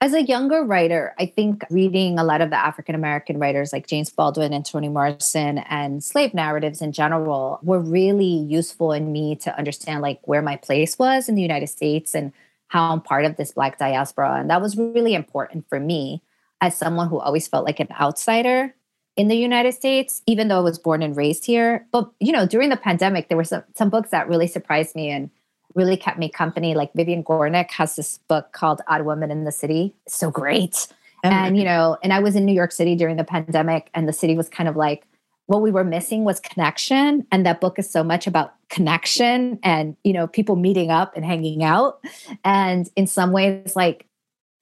As 0.00 0.14
a 0.14 0.22
younger 0.22 0.64
writer, 0.64 1.14
I 1.20 1.26
think 1.26 1.62
reading 1.70 2.18
a 2.18 2.24
lot 2.24 2.40
of 2.40 2.50
the 2.50 2.56
African 2.56 2.96
American 2.96 3.38
writers 3.38 3.72
like 3.72 3.86
James 3.86 4.10
Baldwin 4.10 4.52
and 4.52 4.66
Toni 4.66 4.88
Morrison 4.88 5.58
and 5.58 6.02
slave 6.02 6.34
narratives 6.34 6.82
in 6.82 6.90
general 6.90 7.60
were 7.62 7.78
really 7.78 8.24
useful 8.24 8.90
in 8.90 9.12
me 9.12 9.36
to 9.36 9.56
understand 9.56 10.02
like 10.02 10.18
where 10.24 10.42
my 10.42 10.56
place 10.56 10.98
was 10.98 11.28
in 11.28 11.36
the 11.36 11.42
United 11.42 11.68
States 11.68 12.16
and 12.16 12.32
how 12.72 12.90
I'm 12.90 13.02
part 13.02 13.26
of 13.26 13.36
this 13.36 13.52
Black 13.52 13.78
diaspora. 13.78 14.40
And 14.40 14.48
that 14.48 14.62
was 14.62 14.78
really 14.78 15.14
important 15.14 15.68
for 15.68 15.78
me 15.78 16.22
as 16.62 16.74
someone 16.74 17.08
who 17.08 17.18
always 17.20 17.46
felt 17.46 17.66
like 17.66 17.80
an 17.80 17.88
outsider 18.00 18.74
in 19.14 19.28
the 19.28 19.36
United 19.36 19.74
States, 19.74 20.22
even 20.26 20.48
though 20.48 20.56
I 20.56 20.62
was 20.62 20.78
born 20.78 21.02
and 21.02 21.14
raised 21.14 21.44
here. 21.44 21.86
But, 21.92 22.10
you 22.18 22.32
know, 22.32 22.46
during 22.46 22.70
the 22.70 22.78
pandemic, 22.78 23.28
there 23.28 23.36
were 23.36 23.44
some, 23.44 23.62
some 23.74 23.90
books 23.90 24.08
that 24.08 24.26
really 24.26 24.46
surprised 24.46 24.96
me 24.96 25.10
and 25.10 25.28
really 25.74 25.98
kept 25.98 26.18
me 26.18 26.30
company. 26.30 26.74
Like 26.74 26.94
Vivian 26.94 27.22
Gornick 27.22 27.70
has 27.72 27.94
this 27.94 28.16
book 28.26 28.52
called 28.52 28.80
Odd 28.88 29.02
Woman 29.02 29.30
in 29.30 29.44
the 29.44 29.52
City. 29.52 29.94
It's 30.06 30.16
so 30.16 30.30
great. 30.30 30.86
Oh, 31.24 31.28
and, 31.28 31.58
you 31.58 31.64
know, 31.64 31.98
and 32.02 32.10
I 32.10 32.20
was 32.20 32.36
in 32.36 32.46
New 32.46 32.54
York 32.54 32.72
City 32.72 32.96
during 32.96 33.18
the 33.18 33.24
pandemic, 33.24 33.90
and 33.92 34.08
the 34.08 34.14
city 34.14 34.34
was 34.34 34.48
kind 34.48 34.66
of 34.66 34.76
like, 34.76 35.04
what 35.52 35.60
we 35.60 35.70
were 35.70 35.84
missing 35.84 36.24
was 36.24 36.40
connection 36.40 37.26
and 37.30 37.44
that 37.44 37.60
book 37.60 37.78
is 37.78 37.88
so 37.88 38.02
much 38.02 38.26
about 38.26 38.54
connection 38.70 39.58
and 39.62 39.94
you 40.02 40.14
know 40.14 40.26
people 40.26 40.56
meeting 40.56 40.90
up 40.90 41.14
and 41.14 41.26
hanging 41.26 41.62
out. 41.62 42.00
And 42.42 42.88
in 42.96 43.06
some 43.06 43.32
ways 43.32 43.76
like 43.76 44.06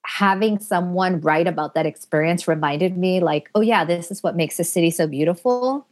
having 0.05 0.59
someone 0.59 1.21
write 1.21 1.47
about 1.47 1.75
that 1.75 1.87
experience 1.87 2.49
reminded 2.49 2.97
me 2.97 3.21
like 3.21 3.51
oh 3.55 3.61
yeah 3.61 3.85
this 3.85 4.11
is 4.11 4.23
what 4.23 4.35
makes 4.35 4.57
the 4.57 4.65
city 4.65 4.91
so 4.91 5.07
beautiful. 5.07 5.87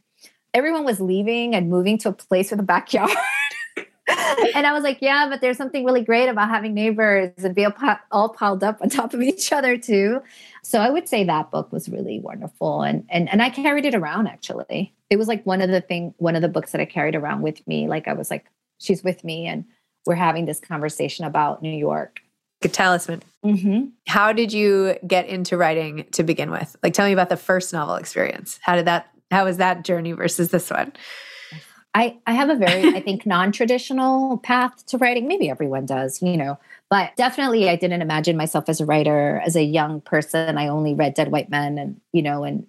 Everyone 0.53 0.83
was 0.83 0.99
leaving 0.99 1.55
and 1.55 1.69
moving 1.69 1.97
to 1.99 2.09
a 2.09 2.13
place 2.13 2.51
with 2.51 2.59
a 2.59 2.63
backyard 2.63 3.09
and 4.55 4.65
I 4.65 4.73
was 4.73 4.83
like, 4.83 4.99
yeah, 5.01 5.27
but 5.29 5.41
there's 5.41 5.57
something 5.57 5.85
really 5.85 6.01
great 6.01 6.29
about 6.29 6.49
having 6.49 6.73
neighbors 6.73 7.31
and 7.37 7.53
be 7.53 7.65
all 8.11 8.29
piled 8.29 8.63
up 8.63 8.81
on 8.81 8.89
top 8.89 9.13
of 9.13 9.21
each 9.21 9.51
other 9.51 9.77
too. 9.77 10.21
So 10.63 10.79
I 10.79 10.89
would 10.89 11.07
say 11.07 11.23
that 11.23 11.51
book 11.51 11.71
was 11.71 11.89
really 11.89 12.19
wonderful, 12.19 12.81
and 12.81 13.05
and 13.09 13.29
and 13.29 13.41
I 13.41 13.49
carried 13.49 13.85
it 13.85 13.95
around 13.95 14.27
actually. 14.27 14.93
It 15.09 15.17
was 15.17 15.27
like 15.27 15.45
one 15.45 15.61
of 15.61 15.69
the 15.69 15.81
thing, 15.81 16.13
one 16.17 16.35
of 16.35 16.41
the 16.41 16.49
books 16.49 16.71
that 16.71 16.81
I 16.81 16.85
carried 16.85 17.15
around 17.15 17.41
with 17.41 17.65
me. 17.67 17.87
Like 17.87 18.07
I 18.07 18.13
was 18.13 18.29
like, 18.29 18.45
she's 18.79 19.03
with 19.03 19.23
me, 19.23 19.45
and 19.45 19.65
we're 20.05 20.15
having 20.15 20.45
this 20.45 20.59
conversation 20.59 21.25
about 21.25 21.61
New 21.61 21.75
York. 21.75 22.21
A 22.61 22.67
talisman. 22.67 23.21
Mm-hmm. 23.45 23.85
How 24.07 24.33
did 24.33 24.51
you 24.51 24.97
get 25.07 25.27
into 25.27 25.55
writing 25.55 26.05
to 26.11 26.23
begin 26.23 26.51
with? 26.51 26.75
Like, 26.83 26.93
tell 26.93 27.05
me 27.05 27.13
about 27.13 27.29
the 27.29 27.37
first 27.37 27.71
novel 27.71 27.95
experience. 27.95 28.59
How 28.61 28.75
did 28.75 28.85
that? 28.85 29.09
How 29.31 29.45
was 29.45 29.57
that 29.57 29.83
journey 29.85 30.11
versus 30.11 30.49
this 30.49 30.69
one? 30.69 30.93
I, 31.93 32.17
I 32.27 32.33
have 32.33 32.49
a 32.49 32.55
very, 32.55 32.95
I 32.95 33.01
think, 33.05 33.25
non 33.25 33.51
traditional 33.51 34.37
path 34.37 34.85
to 34.87 34.97
writing. 34.97 35.27
Maybe 35.27 35.49
everyone 35.49 35.85
does, 35.85 36.21
you 36.21 36.37
know, 36.37 36.57
but 36.89 37.15
definitely 37.15 37.69
I 37.69 37.75
didn't 37.75 38.01
imagine 38.01 38.37
myself 38.37 38.69
as 38.69 38.79
a 38.79 38.85
writer 38.85 39.41
as 39.45 39.55
a 39.55 39.63
young 39.63 40.01
person. 40.01 40.57
I 40.57 40.67
only 40.67 40.93
read 40.93 41.13
Dead 41.13 41.31
White 41.31 41.49
Men 41.49 41.77
and, 41.77 41.99
you 42.13 42.21
know, 42.21 42.43
and 42.43 42.67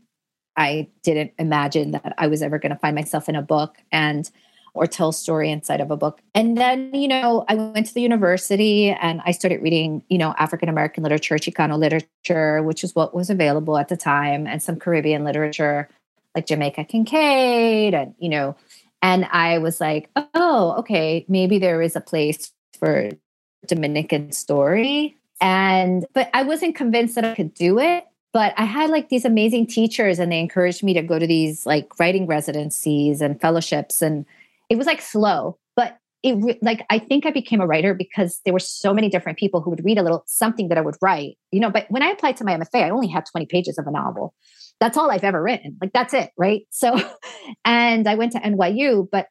I 0.56 0.88
didn't 1.02 1.32
imagine 1.38 1.92
that 1.92 2.14
I 2.18 2.26
was 2.26 2.42
ever 2.42 2.58
going 2.58 2.72
to 2.72 2.78
find 2.78 2.94
myself 2.94 3.28
in 3.28 3.36
a 3.36 3.42
book 3.42 3.76
and, 3.92 4.30
or 4.74 4.86
tell 4.86 5.08
a 5.08 5.12
story 5.12 5.50
inside 5.50 5.80
of 5.80 5.90
a 5.90 5.96
book. 5.96 6.20
And 6.34 6.56
then, 6.56 6.94
you 6.94 7.08
know, 7.08 7.44
I 7.48 7.54
went 7.54 7.86
to 7.86 7.94
the 7.94 8.02
university 8.02 8.90
and 8.90 9.20
I 9.24 9.32
started 9.32 9.62
reading, 9.62 10.04
you 10.08 10.18
know, 10.18 10.34
African 10.38 10.68
American 10.68 11.02
literature, 11.02 11.36
Chicano 11.36 11.78
literature, 11.78 12.62
which 12.62 12.84
is 12.84 12.94
what 12.94 13.14
was 13.14 13.30
available 13.30 13.78
at 13.78 13.88
the 13.88 13.96
time, 13.96 14.46
and 14.46 14.62
some 14.62 14.76
Caribbean 14.76 15.24
literature 15.24 15.88
like 16.34 16.46
Jamaica 16.46 16.84
Kincaid 16.84 17.94
and, 17.94 18.14
you 18.18 18.28
know, 18.28 18.54
and 19.02 19.26
I 19.30 19.58
was 19.58 19.80
like, 19.80 20.10
oh, 20.34 20.74
okay, 20.78 21.24
maybe 21.28 21.58
there 21.58 21.80
is 21.82 21.96
a 21.96 22.00
place 22.00 22.52
for 22.78 23.10
Dominican 23.66 24.32
story. 24.32 25.16
And, 25.40 26.04
but 26.12 26.28
I 26.34 26.42
wasn't 26.42 26.76
convinced 26.76 27.14
that 27.14 27.24
I 27.24 27.34
could 27.34 27.54
do 27.54 27.78
it. 27.78 28.04
But 28.32 28.54
I 28.56 28.64
had 28.64 28.90
like 28.90 29.08
these 29.08 29.24
amazing 29.24 29.66
teachers 29.66 30.18
and 30.18 30.30
they 30.30 30.38
encouraged 30.38 30.84
me 30.84 30.94
to 30.94 31.02
go 31.02 31.18
to 31.18 31.26
these 31.26 31.66
like 31.66 31.98
writing 31.98 32.26
residencies 32.26 33.20
and 33.20 33.40
fellowships. 33.40 34.02
And 34.02 34.24
it 34.68 34.78
was 34.78 34.86
like 34.86 35.00
slow, 35.00 35.58
but 35.74 35.98
it 36.22 36.62
like 36.62 36.86
I 36.90 36.98
think 36.98 37.26
I 37.26 37.30
became 37.30 37.60
a 37.60 37.66
writer 37.66 37.92
because 37.92 38.40
there 38.44 38.52
were 38.52 38.60
so 38.60 38.94
many 38.94 39.08
different 39.08 39.38
people 39.38 39.60
who 39.60 39.70
would 39.70 39.84
read 39.84 39.98
a 39.98 40.02
little 40.02 40.22
something 40.26 40.68
that 40.68 40.78
I 40.78 40.80
would 40.80 40.96
write, 41.02 41.38
you 41.50 41.58
know. 41.58 41.70
But 41.70 41.86
when 41.90 42.04
I 42.04 42.10
applied 42.10 42.36
to 42.36 42.44
my 42.44 42.56
MFA, 42.56 42.84
I 42.84 42.90
only 42.90 43.08
had 43.08 43.26
20 43.26 43.46
pages 43.46 43.78
of 43.78 43.86
a 43.86 43.90
novel, 43.90 44.34
that's 44.80 44.96
all 44.96 45.10
I've 45.10 45.24
ever 45.24 45.42
written. 45.42 45.76
Like 45.80 45.92
that's 45.92 46.14
it, 46.14 46.30
right? 46.36 46.62
So 46.70 46.98
and 47.64 48.08
I 48.08 48.14
went 48.14 48.32
to 48.32 48.40
NYU, 48.40 49.06
but 49.10 49.28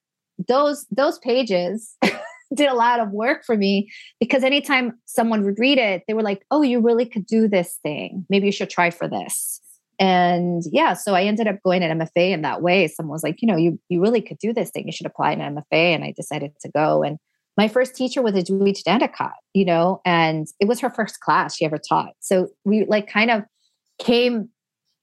those 0.48 0.86
those 0.92 1.20
pages 1.20 1.96
did 2.56 2.70
a 2.70 2.76
lot 2.76 3.00
of 3.00 3.12
work 3.12 3.44
for 3.46 3.58
me 3.58 3.90
because 4.20 4.44
anytime 4.44 4.94
someone 5.06 5.44
would 5.44 5.60
read 5.60 5.78
it, 5.78 6.04
they 6.08 6.14
were 6.14 6.24
like, 6.24 6.46
"Oh, 6.52 6.62
you 6.62 6.80
really 6.80 7.06
could 7.06 7.26
do 7.26 7.48
this 7.48 7.80
thing. 7.84 8.26
Maybe 8.30 8.46
you 8.46 8.52
should 8.52 8.70
try 8.70 8.90
for 8.92 9.08
this." 9.08 9.62
And 10.00 10.64
yeah, 10.72 10.94
so 10.94 11.14
I 11.14 11.24
ended 11.24 11.48
up 11.48 11.62
going 11.62 11.84
at 11.84 11.92
MFA 11.92 12.32
in 12.32 12.42
that 12.44 12.62
way. 12.62 12.88
Someone 12.88 13.12
was 13.12 13.24
like, 13.24 13.42
"You 13.42 13.48
know, 13.48 13.58
you 13.58 13.80
you 13.90 14.02
really 14.02 14.22
could 14.22 14.38
do 14.38 14.54
this 14.54 14.70
thing. 14.70 14.86
You 14.86 14.94
should 14.94 15.08
apply 15.08 15.32
an 15.32 15.56
MFA." 15.56 15.96
And 15.96 16.04
I 16.04 16.14
decided 16.16 16.52
to 16.62 16.70
go. 16.70 17.04
And 17.04 17.18
my 17.58 17.68
first 17.68 17.96
teacher 17.96 18.22
was 18.22 18.36
Edwidge 18.36 18.84
Danticat, 18.84 19.34
you 19.54 19.66
know, 19.66 20.00
and 20.06 20.48
it 20.62 20.68
was 20.68 20.80
her 20.80 20.90
first 20.90 21.20
class 21.20 21.58
she 21.58 21.66
ever 21.66 21.78
taught. 21.78 22.14
So 22.20 22.48
we 22.64 22.86
like 22.86 23.12
kind 23.12 23.30
of 23.30 23.44
came 24.00 24.50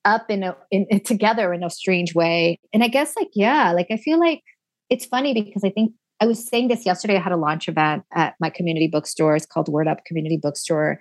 up 0.06 0.30
in 0.30 0.42
a 0.42 0.56
in, 0.70 0.86
in, 0.88 1.00
together 1.04 1.52
in 1.52 1.62
a 1.62 1.68
strange 1.68 2.14
way. 2.14 2.58
And 2.72 2.82
I 2.82 2.88
guess 2.88 3.14
like 3.16 3.28
yeah, 3.34 3.72
like 3.72 3.88
I 3.90 3.98
feel 3.98 4.18
like 4.18 4.42
it's 4.88 5.04
funny 5.04 5.34
because 5.34 5.64
I 5.64 5.70
think 5.70 5.92
I 6.20 6.26
was 6.26 6.48
saying 6.48 6.68
this 6.68 6.86
yesterday. 6.86 7.16
I 7.16 7.20
had 7.20 7.32
a 7.32 7.36
launch 7.36 7.68
event 7.68 8.04
at 8.14 8.36
my 8.40 8.48
community 8.48 8.88
bookstore. 8.88 9.36
It's 9.36 9.44
called 9.44 9.68
Word 9.68 9.88
Up 9.88 10.04
Community 10.06 10.38
Bookstore. 10.40 10.98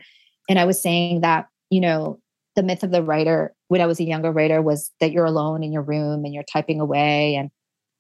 and 0.50 0.60
I 0.60 0.66
was 0.66 0.82
saying 0.82 1.22
that, 1.22 1.48
you 1.70 1.80
know, 1.80 2.20
the 2.56 2.64
myth 2.64 2.84
of 2.84 2.92
the 2.92 3.04
writer 3.04 3.54
when 3.68 3.82
I 3.82 3.86
was 3.86 4.00
a 4.00 4.04
younger 4.04 4.32
writer 4.32 4.62
was 4.62 4.92
that 5.00 5.12
you're 5.12 5.26
alone 5.26 5.64
in 5.64 5.72
your 5.72 5.82
room 5.82 6.24
and 6.26 6.34
you're 6.34 6.44
typing 6.44 6.80
away 6.80 7.36
and 7.36 7.50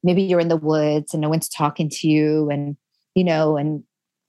maybe 0.03 0.21
you're 0.21 0.39
in 0.39 0.47
the 0.47 0.57
woods 0.57 1.13
and 1.13 1.21
no 1.21 1.29
one's 1.29 1.49
talking 1.49 1.89
to 1.89 2.07
you 2.07 2.49
and 2.49 2.77
you 3.15 3.23
know 3.23 3.57
and 3.57 3.83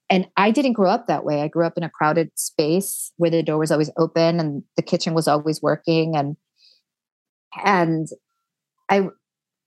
and 0.08 0.28
I 0.36 0.52
didn't 0.52 0.74
grow 0.74 0.90
up 0.90 1.08
that 1.08 1.24
way. 1.24 1.42
I 1.42 1.48
grew 1.48 1.66
up 1.66 1.76
in 1.76 1.82
a 1.82 1.90
crowded 1.90 2.30
space 2.36 3.12
where 3.16 3.30
the 3.30 3.42
door 3.42 3.58
was 3.58 3.72
always 3.72 3.90
open 3.96 4.38
and 4.38 4.62
the 4.76 4.82
kitchen 4.82 5.14
was 5.14 5.26
always 5.26 5.60
working 5.60 6.14
and 6.14 6.36
and 7.64 8.08
I 8.88 9.08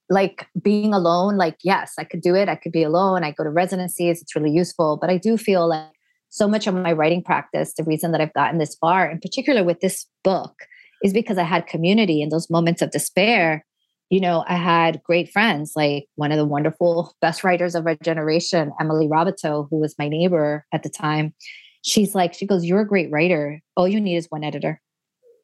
like 0.08 0.46
being 0.60 0.92
alone 0.92 1.36
like 1.36 1.56
yes, 1.62 1.94
I 1.98 2.04
could 2.04 2.20
do 2.20 2.34
it. 2.34 2.48
I 2.48 2.56
could 2.56 2.72
be 2.72 2.82
alone. 2.82 3.24
I 3.24 3.30
go 3.30 3.44
to 3.44 3.50
residencies. 3.50 4.20
It's 4.20 4.34
really 4.34 4.50
useful, 4.50 4.98
but 5.00 5.08
I 5.08 5.16
do 5.16 5.36
feel 5.36 5.68
like 5.68 5.92
so 6.30 6.46
much 6.48 6.66
of 6.66 6.74
my 6.74 6.92
writing 6.92 7.22
practice, 7.22 7.74
the 7.74 7.84
reason 7.84 8.12
that 8.12 8.20
I've 8.20 8.32
gotten 8.34 8.58
this 8.58 8.76
far, 8.76 9.10
in 9.10 9.18
particular 9.18 9.64
with 9.64 9.80
this 9.80 10.06
book, 10.22 10.54
is 11.02 11.12
because 11.12 11.38
I 11.38 11.44
had 11.44 11.66
community 11.66 12.22
in 12.22 12.28
those 12.28 12.50
moments 12.50 12.82
of 12.82 12.90
despair. 12.90 13.64
You 14.10 14.20
know, 14.20 14.44
I 14.48 14.54
had 14.54 15.02
great 15.04 15.30
friends, 15.30 15.72
like 15.76 16.06
one 16.16 16.32
of 16.32 16.38
the 16.38 16.44
wonderful 16.44 17.14
best 17.20 17.44
writers 17.44 17.74
of 17.74 17.86
our 17.86 17.96
generation, 17.96 18.72
Emily 18.80 19.08
Raboteau, 19.08 19.68
who 19.70 19.78
was 19.78 19.94
my 19.98 20.08
neighbor 20.08 20.66
at 20.72 20.82
the 20.82 20.90
time. 20.90 21.34
She's 21.82 22.14
like, 22.14 22.34
she 22.34 22.46
goes, 22.46 22.64
You're 22.64 22.82
a 22.82 22.88
great 22.88 23.10
writer. 23.10 23.60
All 23.76 23.88
you 23.88 24.00
need 24.00 24.16
is 24.16 24.26
one 24.28 24.44
editor 24.44 24.80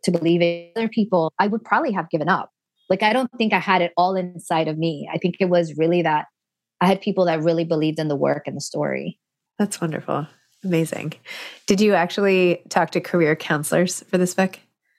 to 0.05 0.11
believe 0.11 0.43
in 0.43 0.71
other 0.77 0.89
people. 0.89 1.33
I 1.39 1.47
would 1.47 1.65
probably 1.65 1.93
have 1.93 2.11
given 2.11 2.29
up. 2.29 2.51
Like, 2.89 3.03
I 3.03 3.13
don't 3.13 3.31
think 3.37 3.53
I 3.53 3.59
had 3.59 3.83
it 3.83 3.93
all 3.97 4.15
inside 4.15 4.69
of 4.69 4.79
me. 4.79 5.09
I 5.13 5.19
think 5.19 5.37
it 5.41 5.49
was 5.49 5.77
really 5.77 6.03
that 6.03 6.27
I 6.81 6.87
had 6.87 7.01
people 7.01 7.25
that 7.25 7.43
really 7.43 7.65
believed 7.65 7.99
in 7.99 8.09
the 8.09 8.17
work 8.17 8.45
and 8.47 8.57
the 8.57 8.61
story. 8.61 9.19
That's 9.59 9.81
wonderful. 9.81 10.27
Amazing. 10.65 11.15
Did 11.67 11.81
you 11.81 11.95
actually 11.95 12.63
talk 12.69 12.91
to 12.91 13.01
career 13.01 13.35
counselors 13.35 14.03
for 14.11 14.19
this 14.19 14.35
book? 14.35 14.59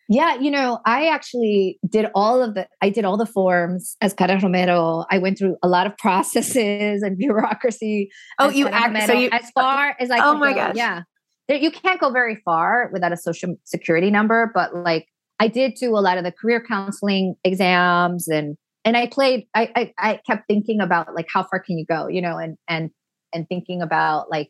Yeah, 0.10 0.36
you 0.36 0.50
know, 0.52 0.80
I 0.86 1.08
actually 1.10 1.80
did 1.88 2.08
all 2.16 2.42
of 2.42 2.54
the 2.54 2.66
I 2.82 2.90
did 2.90 3.04
all 3.04 3.18
the 3.18 3.26
forms 3.26 3.98
as 4.00 4.14
Cara 4.14 4.40
Romero. 4.40 5.04
I 5.12 5.18
went 5.18 5.38
through 5.38 5.58
a 5.62 5.68
lot 5.68 5.86
of 5.86 5.98
processes 5.98 7.04
and 7.04 7.18
bureaucracy. 7.18 8.10
Oh, 8.40 8.50
you 8.50 8.68
act 8.70 9.08
so 9.08 9.14
you 9.14 9.30
as 9.32 9.52
far 9.52 9.96
as 10.00 10.10
I 10.10 10.20
Oh 10.26 10.36
my 10.38 10.52
go. 10.52 10.56
gosh. 10.58 10.76
Yeah. 10.76 11.02
There, 11.48 11.58
you 11.58 11.72
can't 11.72 12.00
go 12.00 12.12
very 12.12 12.36
far 12.36 12.90
without 12.92 13.12
a 13.12 13.18
social 13.18 13.56
security 13.64 14.12
number, 14.12 14.52
but 14.54 14.76
like 14.76 15.08
I 15.40 15.48
did 15.48 15.76
do 15.80 15.98
a 15.98 16.00
lot 16.00 16.18
of 16.18 16.24
the 16.24 16.32
career 16.32 16.64
counseling 16.66 17.36
exams 17.44 18.28
and 18.28 18.58
and 18.84 18.98
I 18.98 19.08
played 19.08 19.48
I 19.54 19.72
I, 19.76 19.94
I 19.98 20.20
kept 20.28 20.48
thinking 20.48 20.82
about 20.82 21.14
like 21.16 21.28
how 21.32 21.44
far 21.44 21.60
can 21.60 21.78
you 21.78 21.86
go, 21.86 22.08
you 22.08 22.22
know, 22.22 22.38
and 22.38 22.58
and 22.68 22.90
and 23.34 23.48
thinking 23.48 23.82
about 23.82 24.30
like 24.30 24.50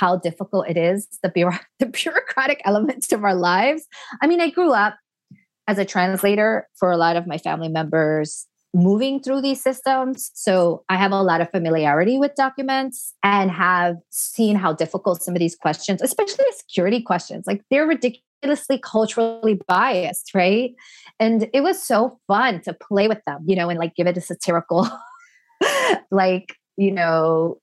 how 0.00 0.16
difficult 0.16 0.68
it 0.68 0.76
is 0.76 1.06
the, 1.22 1.28
bureau- 1.28 1.58
the 1.78 1.86
bureaucratic 1.86 2.60
elements 2.64 3.12
of 3.12 3.24
our 3.24 3.34
lives. 3.34 3.86
I 4.20 4.26
mean 4.26 4.40
i 4.40 4.50
grew 4.50 4.72
up 4.72 4.96
as 5.68 5.78
a 5.78 5.84
translator 5.84 6.68
for 6.76 6.90
a 6.90 6.96
lot 6.96 7.16
of 7.16 7.26
my 7.26 7.38
family 7.38 7.68
members 7.68 8.46
moving 8.76 9.22
through 9.22 9.40
these 9.40 9.62
systems. 9.62 10.30
So 10.34 10.84
i 10.88 10.96
have 10.96 11.12
a 11.12 11.22
lot 11.22 11.40
of 11.40 11.50
familiarity 11.50 12.18
with 12.18 12.34
documents 12.34 13.14
and 13.22 13.50
have 13.50 13.96
seen 14.10 14.54
how 14.54 14.72
difficult 14.72 15.22
some 15.22 15.34
of 15.34 15.40
these 15.40 15.56
questions 15.56 16.02
especially 16.02 16.44
the 16.48 16.56
security 16.56 17.00
questions 17.00 17.46
like 17.46 17.62
they're 17.70 17.86
ridiculously 17.86 18.78
culturally 18.78 19.58
biased 19.66 20.34
right? 20.34 20.74
And 21.18 21.48
it 21.54 21.62
was 21.62 21.82
so 21.82 22.18
fun 22.26 22.60
to 22.62 22.74
play 22.74 23.08
with 23.08 23.22
them 23.26 23.44
you 23.46 23.56
know 23.56 23.70
and 23.70 23.78
like 23.78 23.94
give 23.96 24.06
it 24.06 24.16
a 24.16 24.20
satirical 24.20 24.88
like 26.10 26.54
you 26.76 26.92
know 26.92 27.58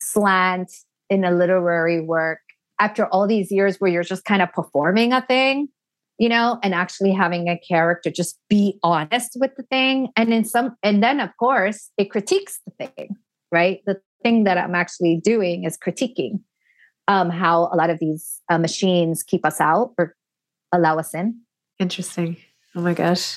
slant 0.00 0.70
in 1.10 1.24
a 1.24 1.30
literary 1.30 2.00
work. 2.00 2.40
After 2.80 3.06
all 3.06 3.28
these 3.28 3.52
years 3.52 3.76
where 3.76 3.90
you're 3.90 4.02
just 4.02 4.24
kind 4.24 4.42
of 4.42 4.52
performing 4.52 5.12
a 5.12 5.22
thing 5.22 5.68
you 6.22 6.28
know 6.28 6.58
and 6.62 6.72
actually 6.74 7.12
having 7.12 7.48
a 7.48 7.58
character 7.58 8.10
just 8.10 8.38
be 8.48 8.78
honest 8.82 9.36
with 9.40 9.54
the 9.56 9.64
thing 9.64 10.08
and 10.16 10.32
in 10.32 10.44
some 10.44 10.76
and 10.82 11.02
then 11.02 11.20
of 11.20 11.30
course 11.36 11.90
it 11.98 12.10
critiques 12.10 12.60
the 12.66 12.86
thing 12.86 13.16
right 13.50 13.80
the 13.86 14.00
thing 14.22 14.44
that 14.44 14.56
i'm 14.56 14.74
actually 14.74 15.20
doing 15.22 15.64
is 15.64 15.76
critiquing 15.76 16.40
um, 17.08 17.30
how 17.30 17.68
a 17.72 17.76
lot 17.76 17.90
of 17.90 17.98
these 17.98 18.40
uh, 18.48 18.58
machines 18.58 19.24
keep 19.24 19.44
us 19.44 19.60
out 19.60 19.92
or 19.98 20.14
allow 20.72 20.96
us 20.96 21.12
in 21.12 21.42
Interesting. 21.82 22.36
Oh 22.76 22.80
my 22.80 22.94
gosh. 22.94 23.36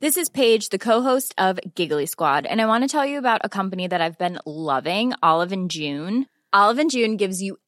This 0.00 0.16
is 0.16 0.28
Paige, 0.28 0.68
the 0.68 0.78
co-host 0.78 1.34
of 1.36 1.58
Giggly 1.74 2.06
Squad, 2.06 2.46
and 2.46 2.60
I 2.62 2.66
want 2.66 2.84
to 2.84 2.88
tell 2.88 3.04
you 3.04 3.18
about 3.18 3.40
a 3.42 3.48
company 3.48 3.88
that 3.88 4.00
I've 4.00 4.16
been 4.16 4.38
loving, 4.46 5.12
Olive 5.20 5.50
and 5.50 5.68
June. 5.68 6.26
Olive 6.52 6.78
and 6.78 6.88
June 6.88 7.16
gives 7.16 7.42
you 7.42 7.58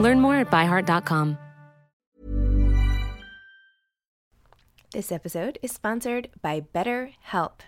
Learn 0.00 0.20
more 0.20 0.36
at 0.36 0.50
byheart.com. 0.50 1.38
This 4.92 5.12
episode 5.12 5.58
is 5.60 5.70
sponsored 5.70 6.30
by 6.40 6.62
BetterHelp. 6.62 7.60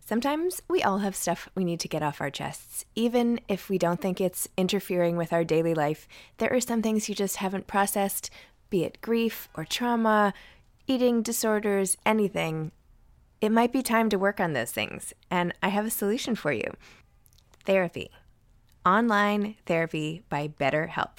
Sometimes 0.00 0.62
we 0.68 0.82
all 0.82 0.98
have 0.98 1.14
stuff 1.14 1.48
we 1.54 1.64
need 1.64 1.78
to 1.80 1.88
get 1.88 2.02
off 2.02 2.20
our 2.20 2.30
chests. 2.30 2.84
Even 2.94 3.38
if 3.48 3.68
we 3.68 3.78
don't 3.78 4.00
think 4.00 4.20
it's 4.20 4.48
interfering 4.56 5.16
with 5.16 5.32
our 5.32 5.44
daily 5.44 5.74
life, 5.74 6.08
there 6.38 6.52
are 6.52 6.60
some 6.60 6.82
things 6.82 7.08
you 7.08 7.14
just 7.14 7.36
haven't 7.36 7.66
processed, 7.66 8.30
be 8.70 8.82
it 8.82 9.00
grief 9.00 9.48
or 9.54 9.64
trauma, 9.64 10.32
eating 10.86 11.22
disorders, 11.22 11.96
anything. 12.04 12.72
It 13.40 13.52
might 13.52 13.72
be 13.72 13.82
time 13.82 14.08
to 14.08 14.18
work 14.18 14.40
on 14.40 14.54
those 14.54 14.72
things, 14.72 15.12
and 15.30 15.52
I 15.62 15.68
have 15.68 15.86
a 15.86 15.90
solution 15.90 16.34
for 16.34 16.52
you 16.52 16.70
therapy. 17.64 18.10
Online 18.84 19.54
therapy 19.66 20.22
by 20.28 20.48
BetterHelp. 20.48 21.18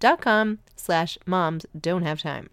dot 0.00 0.20
com 0.20 0.58
slash 0.76 1.16
moms 1.26 1.64
don't 1.78 2.02
have 2.02 2.20
time. 2.20 2.50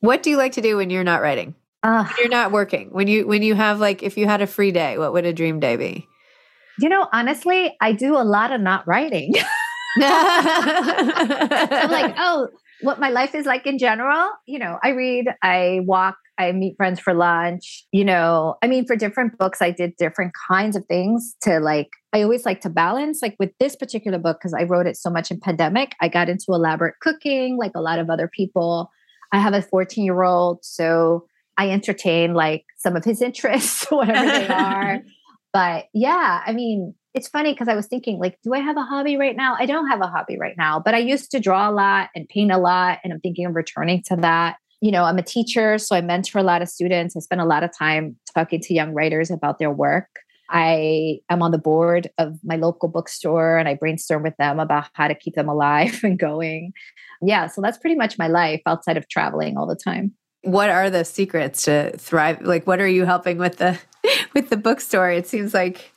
What 0.00 0.22
do 0.22 0.30
you 0.30 0.36
like 0.36 0.52
to 0.52 0.60
do 0.60 0.76
when 0.76 0.90
you're 0.90 1.02
not 1.04 1.20
writing? 1.22 1.54
Uh, 1.82 2.04
When 2.04 2.14
you're 2.18 2.28
not 2.28 2.52
working? 2.52 2.90
When 2.92 3.08
you 3.08 3.26
when 3.26 3.42
you 3.42 3.54
have 3.54 3.80
like 3.80 4.02
if 4.02 4.16
you 4.18 4.26
had 4.26 4.42
a 4.42 4.46
free 4.46 4.70
day, 4.70 4.98
what 4.98 5.12
would 5.12 5.24
a 5.26 5.32
dream 5.32 5.58
day 5.60 5.76
be? 5.76 6.06
you 6.78 6.88
know, 6.88 7.06
honestly, 7.12 7.76
I 7.80 7.92
do 7.92 8.16
a 8.16 8.24
lot 8.24 8.52
of 8.52 8.60
not 8.62 8.86
writing. 8.86 9.34
I'm 10.00 11.90
like, 11.90 12.14
oh, 12.18 12.48
what 12.82 13.00
my 13.00 13.10
life 13.10 13.34
is 13.34 13.46
like 13.46 13.66
in 13.66 13.78
general. 13.78 14.30
You 14.46 14.58
know, 14.58 14.78
I 14.82 14.90
read, 14.90 15.26
I 15.42 15.80
walk, 15.84 16.16
I 16.38 16.52
meet 16.52 16.76
friends 16.76 17.00
for 17.00 17.14
lunch. 17.14 17.84
You 17.92 18.04
know, 18.04 18.56
I 18.62 18.66
mean, 18.66 18.86
for 18.86 18.96
different 18.96 19.38
books, 19.38 19.60
I 19.60 19.70
did 19.70 19.96
different 19.96 20.32
kinds 20.48 20.76
of 20.76 20.84
things 20.86 21.34
to 21.42 21.60
like, 21.60 21.88
I 22.12 22.22
always 22.22 22.44
like 22.44 22.60
to 22.62 22.70
balance. 22.70 23.20
Like 23.22 23.36
with 23.38 23.50
this 23.60 23.76
particular 23.76 24.18
book, 24.18 24.38
because 24.40 24.54
I 24.54 24.64
wrote 24.64 24.86
it 24.86 24.96
so 24.96 25.10
much 25.10 25.30
in 25.30 25.40
pandemic, 25.40 25.94
I 26.00 26.08
got 26.08 26.28
into 26.28 26.46
elaborate 26.48 26.94
cooking 27.00 27.56
like 27.56 27.72
a 27.74 27.80
lot 27.80 27.98
of 27.98 28.10
other 28.10 28.28
people. 28.28 28.90
I 29.32 29.38
have 29.38 29.54
a 29.54 29.62
14 29.62 30.04
year 30.04 30.22
old, 30.22 30.64
so 30.64 31.26
I 31.58 31.70
entertain 31.70 32.34
like 32.34 32.64
some 32.78 32.96
of 32.96 33.04
his 33.04 33.20
interests, 33.22 33.86
whatever 33.90 34.26
they 34.26 34.48
are. 34.52 35.00
But 35.52 35.86
yeah, 35.92 36.42
I 36.46 36.52
mean, 36.52 36.94
it's 37.14 37.28
funny 37.28 37.52
because 37.52 37.68
I 37.68 37.74
was 37.74 37.86
thinking, 37.86 38.18
like, 38.18 38.38
do 38.42 38.54
I 38.54 38.60
have 38.60 38.76
a 38.76 38.82
hobby 38.82 39.16
right 39.16 39.36
now? 39.36 39.56
I 39.58 39.66
don't 39.66 39.88
have 39.88 40.00
a 40.00 40.06
hobby 40.06 40.38
right 40.38 40.56
now, 40.56 40.78
but 40.78 40.94
I 40.94 40.98
used 40.98 41.30
to 41.32 41.40
draw 41.40 41.68
a 41.68 41.72
lot 41.72 42.10
and 42.14 42.28
paint 42.28 42.52
a 42.52 42.58
lot. 42.58 42.98
And 43.02 43.12
I'm 43.12 43.20
thinking 43.20 43.46
of 43.46 43.54
returning 43.54 44.02
to 44.06 44.16
that. 44.16 44.56
You 44.80 44.92
know, 44.92 45.04
I'm 45.04 45.18
a 45.18 45.22
teacher, 45.22 45.76
so 45.78 45.94
I 45.94 46.00
mentor 46.00 46.38
a 46.38 46.42
lot 46.42 46.62
of 46.62 46.68
students. 46.68 47.16
I 47.16 47.20
spend 47.20 47.40
a 47.40 47.44
lot 47.44 47.64
of 47.64 47.70
time 47.76 48.16
talking 48.34 48.60
to 48.60 48.74
young 48.74 48.94
writers 48.94 49.30
about 49.30 49.58
their 49.58 49.70
work. 49.70 50.08
I 50.48 51.20
am 51.28 51.42
on 51.42 51.52
the 51.52 51.58
board 51.58 52.10
of 52.18 52.38
my 52.42 52.56
local 52.56 52.88
bookstore 52.88 53.56
and 53.56 53.68
I 53.68 53.74
brainstorm 53.74 54.22
with 54.22 54.36
them 54.36 54.58
about 54.58 54.88
how 54.94 55.06
to 55.08 55.14
keep 55.14 55.34
them 55.34 55.48
alive 55.48 56.00
and 56.04 56.18
going. 56.18 56.72
Yeah, 57.22 57.46
so 57.46 57.60
that's 57.60 57.78
pretty 57.78 57.96
much 57.96 58.18
my 58.18 58.28
life 58.28 58.62
outside 58.66 58.96
of 58.96 59.08
traveling 59.08 59.56
all 59.56 59.66
the 59.66 59.76
time. 59.76 60.12
What 60.42 60.70
are 60.70 60.90
the 60.90 61.04
secrets 61.04 61.64
to 61.64 61.96
thrive? 61.98 62.40
Like 62.42 62.66
what 62.66 62.80
are 62.80 62.88
you 62.88 63.04
helping 63.04 63.38
with 63.38 63.58
the 63.58 63.78
with 64.34 64.48
the 64.48 64.56
bookstore? 64.56 65.10
It 65.10 65.26
seems 65.26 65.54
like 65.54 65.92